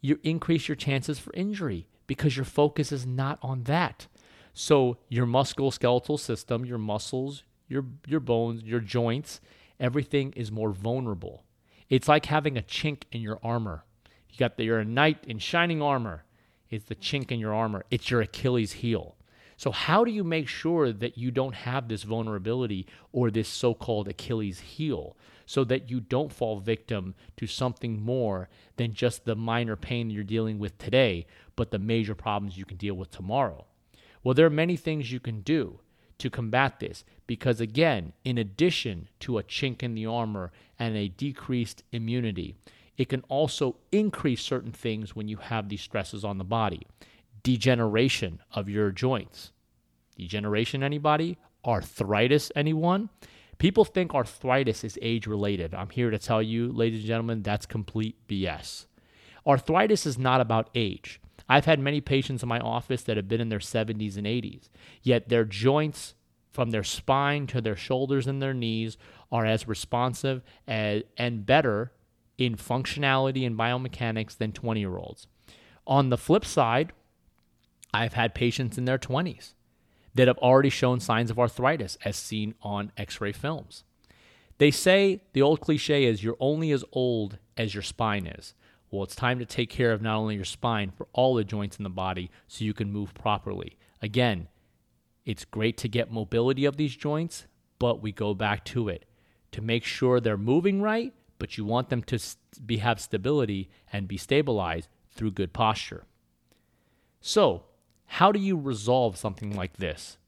you 0.00 0.18
increase 0.22 0.68
your 0.68 0.76
chances 0.76 1.18
for 1.18 1.32
injury 1.34 1.86
because 2.06 2.36
your 2.36 2.44
focus 2.44 2.92
is 2.92 3.06
not 3.06 3.38
on 3.42 3.64
that. 3.64 4.06
So 4.52 4.98
your 5.08 5.26
musculoskeletal 5.26 6.18
system, 6.18 6.64
your 6.64 6.78
muscles, 6.78 7.44
your 7.70 7.84
your 8.06 8.20
bones, 8.20 8.62
your 8.62 8.80
joints, 8.80 9.40
everything 9.78 10.32
is 10.36 10.52
more 10.52 10.72
vulnerable. 10.72 11.44
It's 11.88 12.08
like 12.08 12.26
having 12.26 12.58
a 12.58 12.62
chink 12.62 13.04
in 13.10 13.22
your 13.22 13.38
armor. 13.42 13.84
You 14.28 14.38
got 14.38 14.56
the, 14.56 14.64
you're 14.64 14.78
a 14.80 14.84
knight 14.84 15.24
in 15.26 15.38
shining 15.38 15.80
armor. 15.80 16.24
It's 16.68 16.84
the 16.84 16.94
chink 16.94 17.32
in 17.32 17.40
your 17.40 17.54
armor. 17.54 17.84
It's 17.90 18.10
your 18.10 18.20
Achilles 18.20 18.72
heel. 18.72 19.16
So 19.56 19.72
how 19.72 20.04
do 20.04 20.10
you 20.10 20.24
make 20.24 20.48
sure 20.48 20.92
that 20.92 21.18
you 21.18 21.30
don't 21.30 21.54
have 21.54 21.88
this 21.88 22.04
vulnerability 22.04 22.86
or 23.12 23.30
this 23.30 23.48
so-called 23.48 24.08
Achilles 24.08 24.60
heel? 24.60 25.16
so 25.50 25.64
that 25.64 25.90
you 25.90 25.98
don't 25.98 26.32
fall 26.32 26.60
victim 26.60 27.12
to 27.36 27.44
something 27.44 28.00
more 28.00 28.48
than 28.76 28.94
just 28.94 29.24
the 29.24 29.34
minor 29.34 29.74
pain 29.74 30.08
you're 30.08 30.22
dealing 30.22 30.60
with 30.60 30.78
today, 30.78 31.26
but 31.56 31.72
the 31.72 31.78
major 31.80 32.14
problems 32.14 32.56
you 32.56 32.64
can 32.64 32.76
deal 32.76 32.94
with 32.94 33.10
tomorrow. 33.10 33.66
Well, 34.22 34.32
there 34.32 34.46
are 34.46 34.50
many 34.50 34.76
things 34.76 35.10
you 35.10 35.18
can 35.18 35.40
do 35.40 35.80
to 36.20 36.30
combat 36.30 36.80
this 36.80 37.04
because, 37.26 37.60
again, 37.60 38.12
in 38.24 38.38
addition 38.38 39.08
to 39.20 39.38
a 39.38 39.42
chink 39.42 39.82
in 39.82 39.94
the 39.94 40.06
armor 40.06 40.52
and 40.78 40.96
a 40.96 41.08
decreased 41.08 41.82
immunity, 41.92 42.54
it 42.96 43.08
can 43.08 43.22
also 43.28 43.76
increase 43.92 44.42
certain 44.42 44.72
things 44.72 45.16
when 45.16 45.28
you 45.28 45.38
have 45.38 45.68
these 45.68 45.80
stresses 45.80 46.24
on 46.24 46.38
the 46.38 46.44
body. 46.44 46.86
Degeneration 47.42 48.40
of 48.52 48.68
your 48.68 48.90
joints. 48.90 49.52
Degeneration, 50.16 50.82
anybody? 50.82 51.38
Arthritis, 51.64 52.52
anyone? 52.54 53.08
People 53.58 53.84
think 53.84 54.14
arthritis 54.14 54.84
is 54.84 54.98
age 55.02 55.26
related. 55.26 55.74
I'm 55.74 55.90
here 55.90 56.10
to 56.10 56.18
tell 56.18 56.42
you, 56.42 56.72
ladies 56.72 57.00
and 57.00 57.08
gentlemen, 57.08 57.42
that's 57.42 57.66
complete 57.66 58.16
BS. 58.28 58.86
Arthritis 59.46 60.06
is 60.06 60.18
not 60.18 60.40
about 60.40 60.70
age. 60.74 61.20
I've 61.50 61.64
had 61.64 61.80
many 61.80 62.00
patients 62.00 62.44
in 62.44 62.48
my 62.48 62.60
office 62.60 63.02
that 63.02 63.16
have 63.16 63.26
been 63.26 63.40
in 63.40 63.48
their 63.48 63.58
70s 63.58 64.16
and 64.16 64.24
80s, 64.24 64.68
yet 65.02 65.28
their 65.28 65.44
joints 65.44 66.14
from 66.52 66.70
their 66.70 66.84
spine 66.84 67.48
to 67.48 67.60
their 67.60 67.74
shoulders 67.74 68.28
and 68.28 68.40
their 68.40 68.54
knees 68.54 68.96
are 69.32 69.44
as 69.44 69.66
responsive 69.66 70.42
as, 70.68 71.02
and 71.16 71.44
better 71.44 71.90
in 72.38 72.54
functionality 72.54 73.44
and 73.44 73.58
biomechanics 73.58 74.38
than 74.38 74.52
20 74.52 74.78
year 74.78 74.96
olds. 74.96 75.26
On 75.88 76.08
the 76.08 76.16
flip 76.16 76.44
side, 76.44 76.92
I've 77.92 78.12
had 78.12 78.32
patients 78.32 78.78
in 78.78 78.84
their 78.84 78.98
20s 78.98 79.54
that 80.14 80.28
have 80.28 80.38
already 80.38 80.70
shown 80.70 81.00
signs 81.00 81.32
of 81.32 81.38
arthritis 81.38 81.98
as 82.04 82.14
seen 82.14 82.54
on 82.62 82.92
x 82.96 83.20
ray 83.20 83.32
films. 83.32 83.82
They 84.58 84.70
say 84.70 85.22
the 85.32 85.42
old 85.42 85.60
cliche 85.60 86.04
is 86.04 86.22
you're 86.22 86.36
only 86.38 86.70
as 86.70 86.84
old 86.92 87.38
as 87.56 87.74
your 87.74 87.82
spine 87.82 88.26
is. 88.26 88.54
Well, 88.90 89.04
it's 89.04 89.14
time 89.14 89.38
to 89.38 89.46
take 89.46 89.70
care 89.70 89.92
of 89.92 90.02
not 90.02 90.16
only 90.16 90.34
your 90.34 90.44
spine, 90.44 90.92
but 90.98 91.08
all 91.12 91.34
the 91.34 91.44
joints 91.44 91.76
in 91.76 91.84
the 91.84 91.90
body 91.90 92.30
so 92.48 92.64
you 92.64 92.74
can 92.74 92.92
move 92.92 93.14
properly. 93.14 93.78
Again, 94.02 94.48
it's 95.24 95.44
great 95.44 95.76
to 95.78 95.88
get 95.88 96.10
mobility 96.10 96.64
of 96.64 96.76
these 96.76 96.96
joints, 96.96 97.46
but 97.78 98.02
we 98.02 98.10
go 98.10 98.34
back 98.34 98.64
to 98.66 98.88
it 98.88 99.04
to 99.52 99.62
make 99.62 99.84
sure 99.84 100.18
they're 100.18 100.36
moving 100.36 100.82
right, 100.82 101.12
but 101.38 101.56
you 101.56 101.64
want 101.64 101.88
them 101.88 102.02
to 102.04 102.18
be, 102.64 102.78
have 102.78 103.00
stability 103.00 103.70
and 103.92 104.08
be 104.08 104.16
stabilized 104.16 104.88
through 105.10 105.30
good 105.32 105.52
posture. 105.52 106.04
So, 107.20 107.64
how 108.06 108.32
do 108.32 108.40
you 108.40 108.56
resolve 108.56 109.16
something 109.16 109.54
like 109.54 109.76
this? 109.76 110.18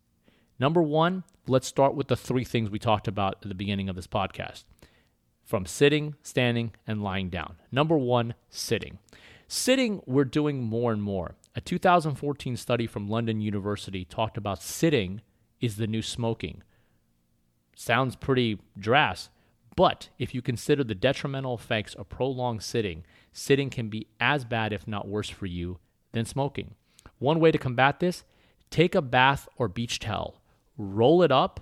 Number 0.58 0.82
one, 0.82 1.24
let's 1.48 1.66
start 1.66 1.94
with 1.94 2.06
the 2.06 2.16
three 2.16 2.44
things 2.44 2.70
we 2.70 2.78
talked 2.78 3.08
about 3.08 3.38
at 3.42 3.48
the 3.48 3.54
beginning 3.54 3.88
of 3.88 3.96
this 3.96 4.06
podcast 4.06 4.64
from 5.44 5.66
sitting, 5.66 6.14
standing, 6.22 6.72
and 6.86 7.02
lying 7.02 7.28
down. 7.30 7.56
Number 7.70 7.98
one, 7.98 8.34
sitting. 8.48 8.98
Sitting, 9.48 10.02
we're 10.06 10.24
doing 10.24 10.62
more 10.62 10.92
and 10.92 11.02
more. 11.02 11.34
A 11.54 11.60
2014 11.60 12.56
study 12.56 12.86
from 12.86 13.08
London 13.08 13.40
University 13.40 14.04
talked 14.04 14.38
about 14.38 14.62
sitting 14.62 15.20
is 15.60 15.76
the 15.76 15.86
new 15.86 16.00
smoking. 16.02 16.62
Sounds 17.76 18.16
pretty 18.16 18.58
drastic, 18.78 19.32
But 19.74 20.10
if 20.18 20.34
you 20.34 20.42
consider 20.42 20.84
the 20.84 20.94
detrimental 20.94 21.54
effects 21.54 21.94
of 21.94 22.08
prolonged 22.08 22.62
sitting, 22.62 23.04
sitting 23.32 23.70
can 23.70 23.88
be 23.88 24.06
as 24.20 24.44
bad, 24.44 24.72
if 24.72 24.86
not 24.86 25.08
worse, 25.08 25.30
for 25.30 25.46
you 25.46 25.78
than 26.12 26.24
smoking. 26.26 26.74
One 27.18 27.40
way 27.40 27.50
to 27.50 27.58
combat 27.58 28.00
this 28.00 28.24
take 28.70 28.94
a 28.94 29.02
bath 29.02 29.48
or 29.56 29.68
beach 29.68 29.98
towel, 29.98 30.40
roll 30.76 31.22
it 31.22 31.32
up, 31.32 31.60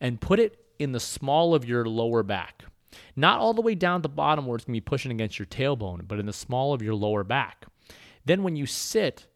and 0.00 0.20
put 0.20 0.40
it 0.40 0.64
in 0.78 0.92
the 0.92 1.00
small 1.00 1.54
of 1.54 1.64
your 1.64 1.84
lower 1.84 2.22
back. 2.22 2.64
Not 3.16 3.40
all 3.40 3.54
the 3.54 3.62
way 3.62 3.74
down 3.74 4.02
the 4.02 4.08
bottom 4.08 4.46
where 4.46 4.56
it's 4.56 4.64
going 4.64 4.74
to 4.74 4.80
be 4.80 4.84
pushing 4.84 5.10
against 5.12 5.38
your 5.38 5.46
tailbone, 5.46 6.06
but 6.06 6.18
in 6.18 6.26
the 6.26 6.32
small 6.32 6.72
of 6.72 6.82
your 6.82 6.94
lower 6.94 7.24
back. 7.24 7.66
Then 8.24 8.42
when 8.42 8.56
you 8.56 8.66
sit, 8.66 9.26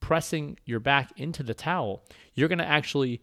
pressing 0.00 0.58
your 0.64 0.80
back 0.80 1.12
into 1.16 1.42
the 1.42 1.54
towel, 1.54 2.04
you're 2.34 2.48
going 2.48 2.58
to 2.58 2.64
actually 2.64 3.20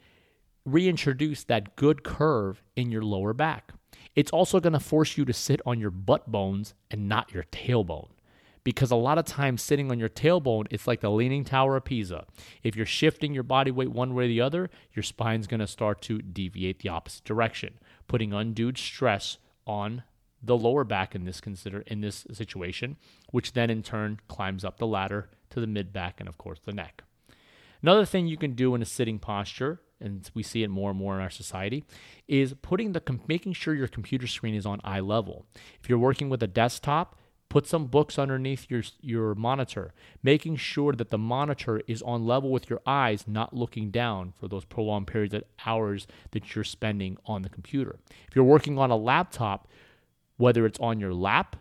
reintroduce 0.66 1.44
that 1.44 1.76
good 1.76 2.04
curve 2.04 2.62
in 2.76 2.92
your 2.92 3.04
lower 3.04 3.34
back. 3.34 3.72
It's 4.16 4.32
also 4.32 4.60
going 4.60 4.74
to 4.74 4.80
force 4.80 5.18
you 5.18 5.26
to 5.26 5.34
sit 5.34 5.62
on 5.66 5.80
your 5.80 5.92
butt 5.92 6.32
bones 6.32 6.74
and 6.90 7.08
not 7.08 7.34
your 7.34 7.44
tailbone. 7.44 8.10
Because 8.64 8.90
a 8.90 8.96
lot 8.96 9.20
of 9.20 9.26
times 9.26 9.62
sitting 9.62 9.92
on 9.92 10.00
your 10.00 10.10
tailbone, 10.10 10.66
it's 10.72 10.88
like 10.88 11.02
the 11.02 11.12
leaning 11.12 11.44
tower 11.44 11.78
of 11.78 11.86
Pisa. 11.86 12.26
If 12.64 12.76
you're 12.76 12.86
shifting 12.86 13.34
your 13.34 13.44
body 13.44 13.70
weight 13.70 13.92
one 13.92 14.16
way 14.16 14.26
or 14.26 14.28
the 14.28 14.42
other, 14.42 14.72
your 14.94 15.04
spine's 15.04 15.46
to 15.46 15.68
start 15.68 16.02
to 16.04 16.20
deviate 16.20 16.80
the 16.80 16.90
opposite 16.90 17.24
direction, 17.24 17.78
putting 18.08 18.34
undue 18.34 18.74
stress 18.76 19.38
on 19.66 20.04
the 20.42 20.58
lower 20.58 20.84
back 20.84 21.16
in 21.16 21.26
this 21.26 21.42
consider 21.42 21.82
in 21.88 22.02
this 22.02 22.26
situation, 22.32 22.98
which 23.32 23.54
then 23.54 23.70
in 23.70 23.82
turn 23.82 24.20
climbs 24.28 24.64
up 24.64 24.78
the 24.78 24.88
ladder 24.88 25.30
to 25.50 25.60
the 25.60 25.68
mid 25.68 25.92
back 25.92 26.20
and 26.20 26.30
of 26.30 26.38
course 26.38 26.60
the 26.64 26.74
neck. 26.74 27.04
Another 27.82 28.06
thing 28.06 28.28
you 28.28 28.38
can 28.38 28.54
do 28.54 28.76
in 28.76 28.82
a 28.82 28.86
sitting 28.86 29.20
posture 29.20 29.80
and 30.00 30.30
we 30.34 30.44
see 30.44 30.64
it 30.64 30.70
more 30.70 30.92
and 30.92 31.00
more 31.00 31.16
in 31.16 31.22
our 31.22 31.30
society, 31.30 31.84
is 32.28 32.54
putting 32.62 32.92
the 32.92 33.02
making 33.28 33.54
sure 33.54 33.74
your 33.74 33.88
computer 33.88 34.28
screen 34.28 34.56
is 34.56 34.66
on 34.66 34.82
eye 34.84 35.00
level. 35.00 35.46
If 35.82 35.90
you're 35.90 35.98
working 35.98 36.30
with 36.30 36.44
a 36.44 36.48
desktop, 36.48 37.18
put 37.56 37.66
some 37.66 37.86
books 37.86 38.20
underneath 38.20 38.70
your 38.70 38.84
your 39.00 39.34
monitor, 39.34 39.94
making 40.22 40.58
sure 40.58 40.92
that 40.92 41.10
the 41.10 41.18
monitor 41.18 41.82
is 41.88 42.02
on 42.02 42.26
level 42.26 42.52
with 42.52 42.70
your 42.70 42.82
eyes, 42.86 43.24
not 43.30 43.56
looking 43.56 43.92
down 43.92 44.34
for 44.38 44.50
those 44.50 44.66
prolonged 44.66 45.08
periods 45.08 45.34
of 45.34 45.42
hours 45.66 46.06
that 46.32 46.54
you're 46.54 46.66
spending 46.66 47.18
on 47.26 47.44
the 47.44 47.48
computer. 47.48 47.98
If 48.28 48.36
you're 48.36 48.44
working 48.44 48.78
on 48.78 48.92
a 48.92 48.98
laptop, 48.98 49.70
whether 50.36 50.66
it's 50.66 50.82
on 50.82 51.00
your 51.00 51.14
lap 51.14 51.56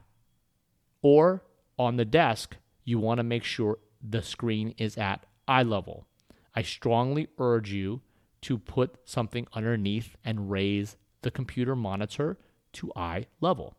or 1.00 1.44
on 1.78 1.96
the 1.96 2.04
desk, 2.04 2.56
you 2.82 2.98
want 2.98 3.18
to 3.18 3.22
make 3.22 3.44
sure 3.44 3.78
the 4.02 4.20
screen 4.20 4.74
is 4.76 4.98
at 4.98 5.24
eye 5.46 5.62
level. 5.62 6.08
I 6.56 6.62
strongly 6.62 7.28
urge 7.38 7.70
you 7.70 8.00
to 8.40 8.58
put 8.58 8.96
something 9.04 9.46
underneath 9.52 10.16
and 10.24 10.50
raise 10.50 10.96
the 11.22 11.30
computer 11.30 11.76
monitor 11.76 12.36
to 12.72 12.90
eye 12.96 13.26
level. 13.40 13.76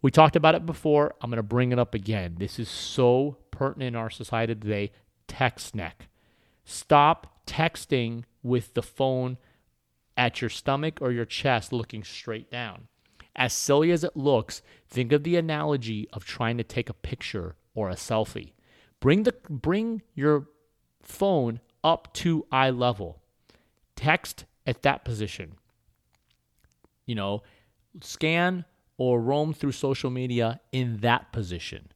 We 0.00 0.10
talked 0.10 0.36
about 0.36 0.54
it 0.54 0.64
before. 0.64 1.14
I'm 1.20 1.30
going 1.30 1.38
to 1.38 1.42
bring 1.42 1.72
it 1.72 1.78
up 1.78 1.94
again. 1.94 2.36
This 2.38 2.58
is 2.58 2.68
so 2.68 3.36
pertinent 3.50 3.88
in 3.88 3.96
our 3.96 4.10
society 4.10 4.54
today. 4.54 4.92
Text 5.26 5.74
neck. 5.74 6.08
Stop 6.64 7.40
texting 7.46 8.24
with 8.42 8.74
the 8.74 8.82
phone 8.82 9.38
at 10.16 10.40
your 10.40 10.50
stomach 10.50 10.98
or 11.00 11.10
your 11.10 11.24
chest 11.24 11.72
looking 11.72 12.04
straight 12.04 12.50
down. 12.50 12.88
As 13.34 13.52
silly 13.52 13.90
as 13.90 14.04
it 14.04 14.16
looks, 14.16 14.62
think 14.88 15.12
of 15.12 15.22
the 15.22 15.36
analogy 15.36 16.08
of 16.12 16.24
trying 16.24 16.58
to 16.58 16.64
take 16.64 16.88
a 16.88 16.94
picture 16.94 17.56
or 17.74 17.88
a 17.88 17.94
selfie. 17.94 18.52
Bring 19.00 19.22
the 19.22 19.34
bring 19.48 20.02
your 20.14 20.48
phone 21.02 21.60
up 21.84 22.12
to 22.14 22.44
eye 22.50 22.70
level 22.70 23.22
text 23.94 24.44
at 24.66 24.82
that 24.82 25.04
position. 25.04 25.54
You 27.06 27.14
know, 27.14 27.42
scan 28.00 28.64
or 28.98 29.20
roam 29.20 29.54
through 29.54 29.72
social 29.72 30.10
media 30.10 30.60
in 30.72 30.98
that 30.98 31.32
position, 31.32 31.90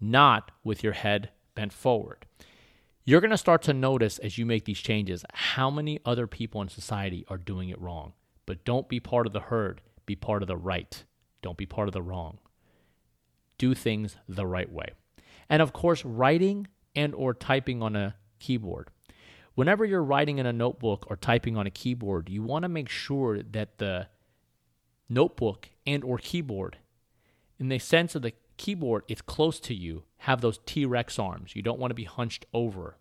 not 0.00 0.50
with 0.64 0.82
your 0.82 0.94
head 0.94 1.30
bent 1.54 1.72
forward. 1.72 2.26
You're 3.04 3.20
going 3.20 3.30
to 3.30 3.38
start 3.38 3.62
to 3.62 3.72
notice 3.72 4.18
as 4.18 4.38
you 4.38 4.44
make 4.44 4.64
these 4.64 4.80
changes 4.80 5.24
how 5.32 5.70
many 5.70 6.00
other 6.04 6.26
people 6.26 6.60
in 6.62 6.68
society 6.68 7.24
are 7.28 7.38
doing 7.38 7.68
it 7.68 7.80
wrong. 7.80 8.14
But 8.46 8.64
don't 8.64 8.88
be 8.88 8.98
part 8.98 9.26
of 9.26 9.32
the 9.32 9.40
herd, 9.40 9.80
be 10.06 10.16
part 10.16 10.42
of 10.42 10.48
the 10.48 10.56
right. 10.56 11.04
Don't 11.42 11.56
be 11.56 11.66
part 11.66 11.88
of 11.88 11.94
the 11.94 12.02
wrong. 12.02 12.38
Do 13.58 13.74
things 13.74 14.16
the 14.28 14.46
right 14.46 14.70
way. 14.70 14.88
And 15.48 15.62
of 15.62 15.72
course, 15.72 16.04
writing 16.04 16.66
and 16.96 17.14
or 17.14 17.32
typing 17.34 17.82
on 17.82 17.94
a 17.94 18.16
keyboard 18.38 18.90
whenever 19.60 19.84
you're 19.84 20.02
writing 20.02 20.38
in 20.38 20.46
a 20.46 20.52
notebook 20.54 21.04
or 21.08 21.16
typing 21.16 21.56
on 21.56 21.66
a 21.66 21.70
keyboard, 21.70 22.30
you 22.30 22.42
want 22.42 22.62
to 22.62 22.68
make 22.68 22.88
sure 22.88 23.42
that 23.42 23.76
the 23.76 24.06
notebook 25.08 25.68
and 25.90 26.04
or 26.04 26.18
keyboard 26.18 26.78
in 27.58 27.68
the 27.68 27.78
sense 27.78 28.14
of 28.14 28.22
the 28.22 28.32
keyboard 28.56 29.02
it's 29.08 29.22
close 29.22 29.60
to 29.60 29.74
you 29.74 30.04
have 30.18 30.40
those 30.40 30.60
T-Rex 30.66 31.18
arms. 31.18 31.56
You 31.56 31.62
don't 31.62 31.78
want 31.78 31.90
to 31.90 31.94
be 31.94 32.04
hunched 32.04 32.44
over. 32.52 32.96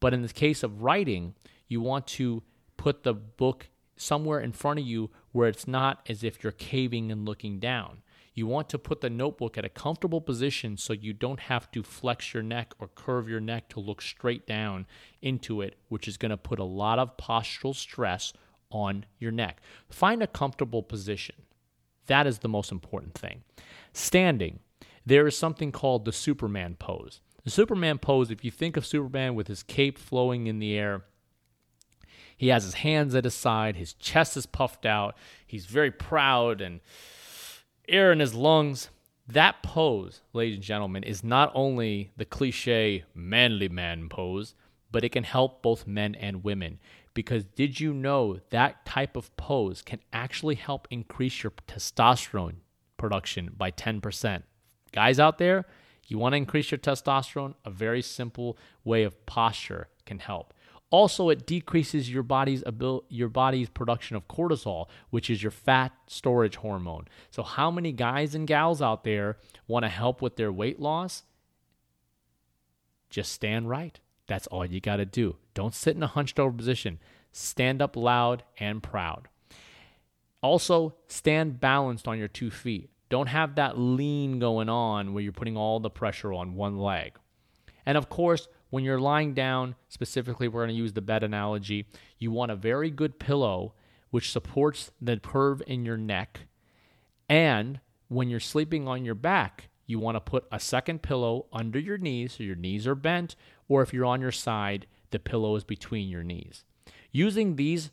But 0.00 0.14
in 0.14 0.22
the 0.22 0.28
case 0.28 0.62
of 0.62 0.82
writing, 0.82 1.34
you 1.68 1.80
want 1.80 2.06
to 2.08 2.42
put 2.76 3.02
the 3.02 3.12
book 3.12 3.68
somewhere 3.96 4.40
in 4.40 4.52
front 4.52 4.80
of 4.80 4.86
you 4.86 5.10
where 5.32 5.48
it's 5.48 5.68
not 5.68 6.00
as 6.08 6.24
if 6.24 6.42
you're 6.42 6.52
caving 6.52 7.12
and 7.12 7.26
looking 7.26 7.58
down. 7.58 7.98
You 8.32 8.46
want 8.46 8.68
to 8.70 8.78
put 8.78 9.00
the 9.00 9.10
notebook 9.10 9.56
at 9.56 9.64
a 9.64 9.68
comfortable 9.68 10.20
position 10.20 10.76
so 10.76 10.92
you 10.92 11.12
don't 11.12 11.38
have 11.38 11.70
to 11.72 11.82
flex 11.82 12.34
your 12.34 12.42
neck 12.42 12.72
or 12.80 12.88
curve 12.88 13.28
your 13.28 13.40
neck 13.40 13.68
to 13.70 13.80
look 13.80 14.02
straight 14.02 14.46
down 14.46 14.86
into 15.22 15.60
it, 15.60 15.78
which 15.88 16.08
is 16.08 16.16
going 16.16 16.30
to 16.30 16.36
put 16.36 16.58
a 16.58 16.64
lot 16.64 16.98
of 16.98 17.16
postural 17.16 17.74
stress 17.74 18.32
on 18.70 19.04
your 19.18 19.30
neck. 19.30 19.60
Find 19.88 20.22
a 20.22 20.26
comfortable 20.26 20.82
position. 20.82 21.36
That 22.06 22.26
is 22.26 22.38
the 22.38 22.48
most 22.48 22.70
important 22.70 23.14
thing. 23.14 23.42
Standing, 23.92 24.60
there 25.06 25.26
is 25.26 25.36
something 25.36 25.72
called 25.72 26.04
the 26.04 26.12
Superman 26.12 26.76
pose. 26.78 27.20
The 27.44 27.50
Superman 27.50 27.98
pose, 27.98 28.30
if 28.30 28.44
you 28.44 28.50
think 28.50 28.76
of 28.76 28.86
Superman 28.86 29.34
with 29.34 29.48
his 29.48 29.62
cape 29.62 29.98
flowing 29.98 30.46
in 30.46 30.58
the 30.58 30.76
air, 30.76 31.04
he 32.36 32.48
has 32.48 32.64
his 32.64 32.74
hands 32.74 33.14
at 33.14 33.24
his 33.24 33.34
side, 33.34 33.76
his 33.76 33.92
chest 33.94 34.36
is 34.36 34.46
puffed 34.46 34.86
out, 34.86 35.16
he's 35.46 35.66
very 35.66 35.90
proud 35.90 36.60
and 36.60 36.80
air 37.88 38.12
in 38.12 38.20
his 38.20 38.34
lungs. 38.34 38.88
That 39.26 39.62
pose, 39.62 40.20
ladies 40.32 40.56
and 40.56 40.64
gentlemen, 40.64 41.02
is 41.02 41.22
not 41.22 41.50
only 41.54 42.10
the 42.16 42.24
cliche 42.24 43.04
manly 43.14 43.68
man 43.68 44.08
pose, 44.08 44.54
but 44.90 45.04
it 45.04 45.10
can 45.10 45.24
help 45.24 45.62
both 45.62 45.86
men 45.86 46.14
and 46.14 46.44
women. 46.44 46.78
Because 47.14 47.44
did 47.44 47.78
you 47.78 47.94
know 47.94 48.40
that 48.50 48.84
type 48.84 49.16
of 49.16 49.34
pose 49.36 49.82
can 49.82 50.00
actually 50.12 50.56
help 50.56 50.88
increase 50.90 51.42
your 51.42 51.52
testosterone 51.68 52.56
production 52.96 53.52
by 53.56 53.70
10%? 53.70 54.42
Guys 54.92 55.20
out 55.20 55.38
there, 55.38 55.64
you 56.06 56.18
want 56.18 56.32
to 56.32 56.36
increase 56.36 56.70
your 56.70 56.78
testosterone? 56.78 57.54
A 57.64 57.70
very 57.70 58.02
simple 58.02 58.58
way 58.84 59.04
of 59.04 59.24
posture 59.26 59.88
can 60.04 60.18
help. 60.18 60.52
Also, 60.90 61.28
it 61.28 61.46
decreases 61.46 62.08
your 62.08 62.22
body's 62.22 62.62
abil- 62.64 63.04
your 63.08 63.28
body's 63.28 63.68
production 63.68 64.14
of 64.14 64.28
cortisol, 64.28 64.86
which 65.10 65.28
is 65.28 65.42
your 65.42 65.50
fat 65.50 65.92
storage 66.06 66.56
hormone. 66.56 67.08
So, 67.30 67.42
how 67.42 67.70
many 67.70 67.90
guys 67.90 68.34
and 68.34 68.46
gals 68.46 68.80
out 68.80 69.02
there 69.02 69.38
want 69.66 69.84
to 69.84 69.88
help 69.88 70.22
with 70.22 70.36
their 70.36 70.52
weight 70.52 70.78
loss? 70.78 71.24
Just 73.10 73.32
stand 73.32 73.68
right. 73.68 73.98
That's 74.26 74.46
all 74.46 74.64
you 74.64 74.80
got 74.80 74.96
to 74.96 75.04
do. 75.04 75.36
Don't 75.54 75.74
sit 75.74 75.96
in 75.96 76.02
a 76.02 76.08
hunched 76.08 76.38
over 76.38 76.56
position. 76.56 76.98
Stand 77.32 77.82
up 77.82 77.96
loud 77.96 78.42
and 78.58 78.82
proud. 78.82 79.28
Also, 80.42 80.94
stand 81.08 81.60
balanced 81.60 82.06
on 82.06 82.18
your 82.18 82.28
two 82.28 82.50
feet. 82.50 82.90
Don't 83.08 83.28
have 83.28 83.54
that 83.54 83.78
lean 83.78 84.38
going 84.38 84.68
on 84.68 85.12
where 85.12 85.22
you're 85.22 85.32
putting 85.32 85.56
all 85.56 85.80
the 85.80 85.90
pressure 85.90 86.32
on 86.32 86.54
one 86.54 86.78
leg. 86.78 87.18
And 87.86 87.98
of 87.98 88.08
course, 88.08 88.48
when 88.70 88.84
you're 88.84 89.00
lying 89.00 89.34
down, 89.34 89.74
specifically, 89.88 90.48
we're 90.48 90.64
going 90.64 90.74
to 90.74 90.82
use 90.82 90.94
the 90.94 91.00
bed 91.00 91.22
analogy, 91.22 91.86
you 92.18 92.30
want 92.30 92.50
a 92.50 92.56
very 92.56 92.90
good 92.90 93.18
pillow 93.18 93.74
which 94.10 94.30
supports 94.30 94.90
the 95.00 95.16
curve 95.16 95.62
in 95.66 95.84
your 95.84 95.96
neck. 95.96 96.40
And 97.28 97.80
when 98.08 98.28
you're 98.28 98.40
sleeping 98.40 98.86
on 98.86 99.04
your 99.04 99.14
back, 99.14 99.70
you 99.86 99.98
want 99.98 100.16
to 100.16 100.20
put 100.20 100.46
a 100.52 100.60
second 100.60 101.02
pillow 101.02 101.46
under 101.52 101.78
your 101.78 101.98
knees 101.98 102.34
so 102.34 102.42
your 102.42 102.56
knees 102.56 102.86
are 102.86 102.94
bent, 102.94 103.36
or 103.68 103.82
if 103.82 103.92
you're 103.92 104.04
on 104.04 104.20
your 104.20 104.32
side, 104.32 104.86
the 105.10 105.18
pillow 105.18 105.56
is 105.56 105.64
between 105.64 106.08
your 106.08 106.22
knees. 106.22 106.64
Using 107.12 107.56
these 107.56 107.90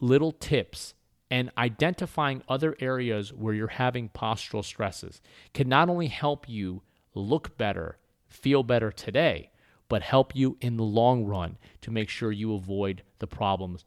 little 0.00 0.32
tips 0.32 0.94
and 1.30 1.50
identifying 1.56 2.42
other 2.48 2.76
areas 2.80 3.32
where 3.32 3.54
you're 3.54 3.68
having 3.68 4.10
postural 4.10 4.64
stresses 4.64 5.22
can 5.54 5.68
not 5.68 5.88
only 5.88 6.08
help 6.08 6.48
you 6.48 6.82
look 7.14 7.56
better, 7.56 7.96
feel 8.26 8.62
better 8.62 8.92
today, 8.92 9.50
but 9.88 10.02
help 10.02 10.34
you 10.34 10.56
in 10.60 10.76
the 10.76 10.82
long 10.82 11.24
run 11.24 11.56
to 11.80 11.90
make 11.90 12.08
sure 12.08 12.32
you 12.32 12.54
avoid 12.54 13.02
the 13.18 13.26
problems 13.26 13.84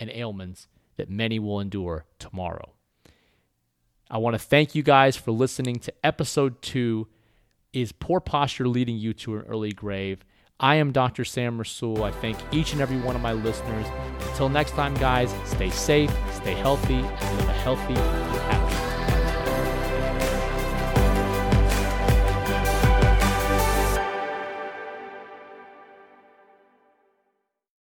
and 0.00 0.10
ailments 0.10 0.68
that 0.96 1.10
many 1.10 1.38
will 1.38 1.60
endure 1.60 2.04
tomorrow. 2.18 2.72
I 4.10 4.18
want 4.18 4.34
to 4.34 4.38
thank 4.38 4.74
you 4.74 4.82
guys 4.82 5.16
for 5.16 5.32
listening 5.32 5.76
to 5.80 5.92
episode 6.02 6.62
two 6.62 7.08
Is 7.72 7.92
Poor 7.92 8.20
Posture 8.20 8.66
Leading 8.66 8.96
You 8.96 9.12
to 9.14 9.36
an 9.36 9.44
Early 9.46 9.72
Grave? 9.72 10.24
I 10.60 10.74
am 10.74 10.90
Dr. 10.90 11.24
Sam 11.24 11.56
Rasul. 11.56 12.02
I 12.02 12.10
thank 12.10 12.36
each 12.50 12.72
and 12.72 12.80
every 12.80 12.98
one 12.98 13.14
of 13.14 13.22
my 13.22 13.32
listeners. 13.32 13.86
Until 14.30 14.48
next 14.48 14.72
time, 14.72 14.92
guys, 14.94 15.32
stay 15.44 15.70
safe, 15.70 16.10
stay 16.32 16.54
healthy, 16.54 16.94
and 16.94 17.38
live 17.38 17.48
a 17.48 17.52
healthy, 17.52 17.94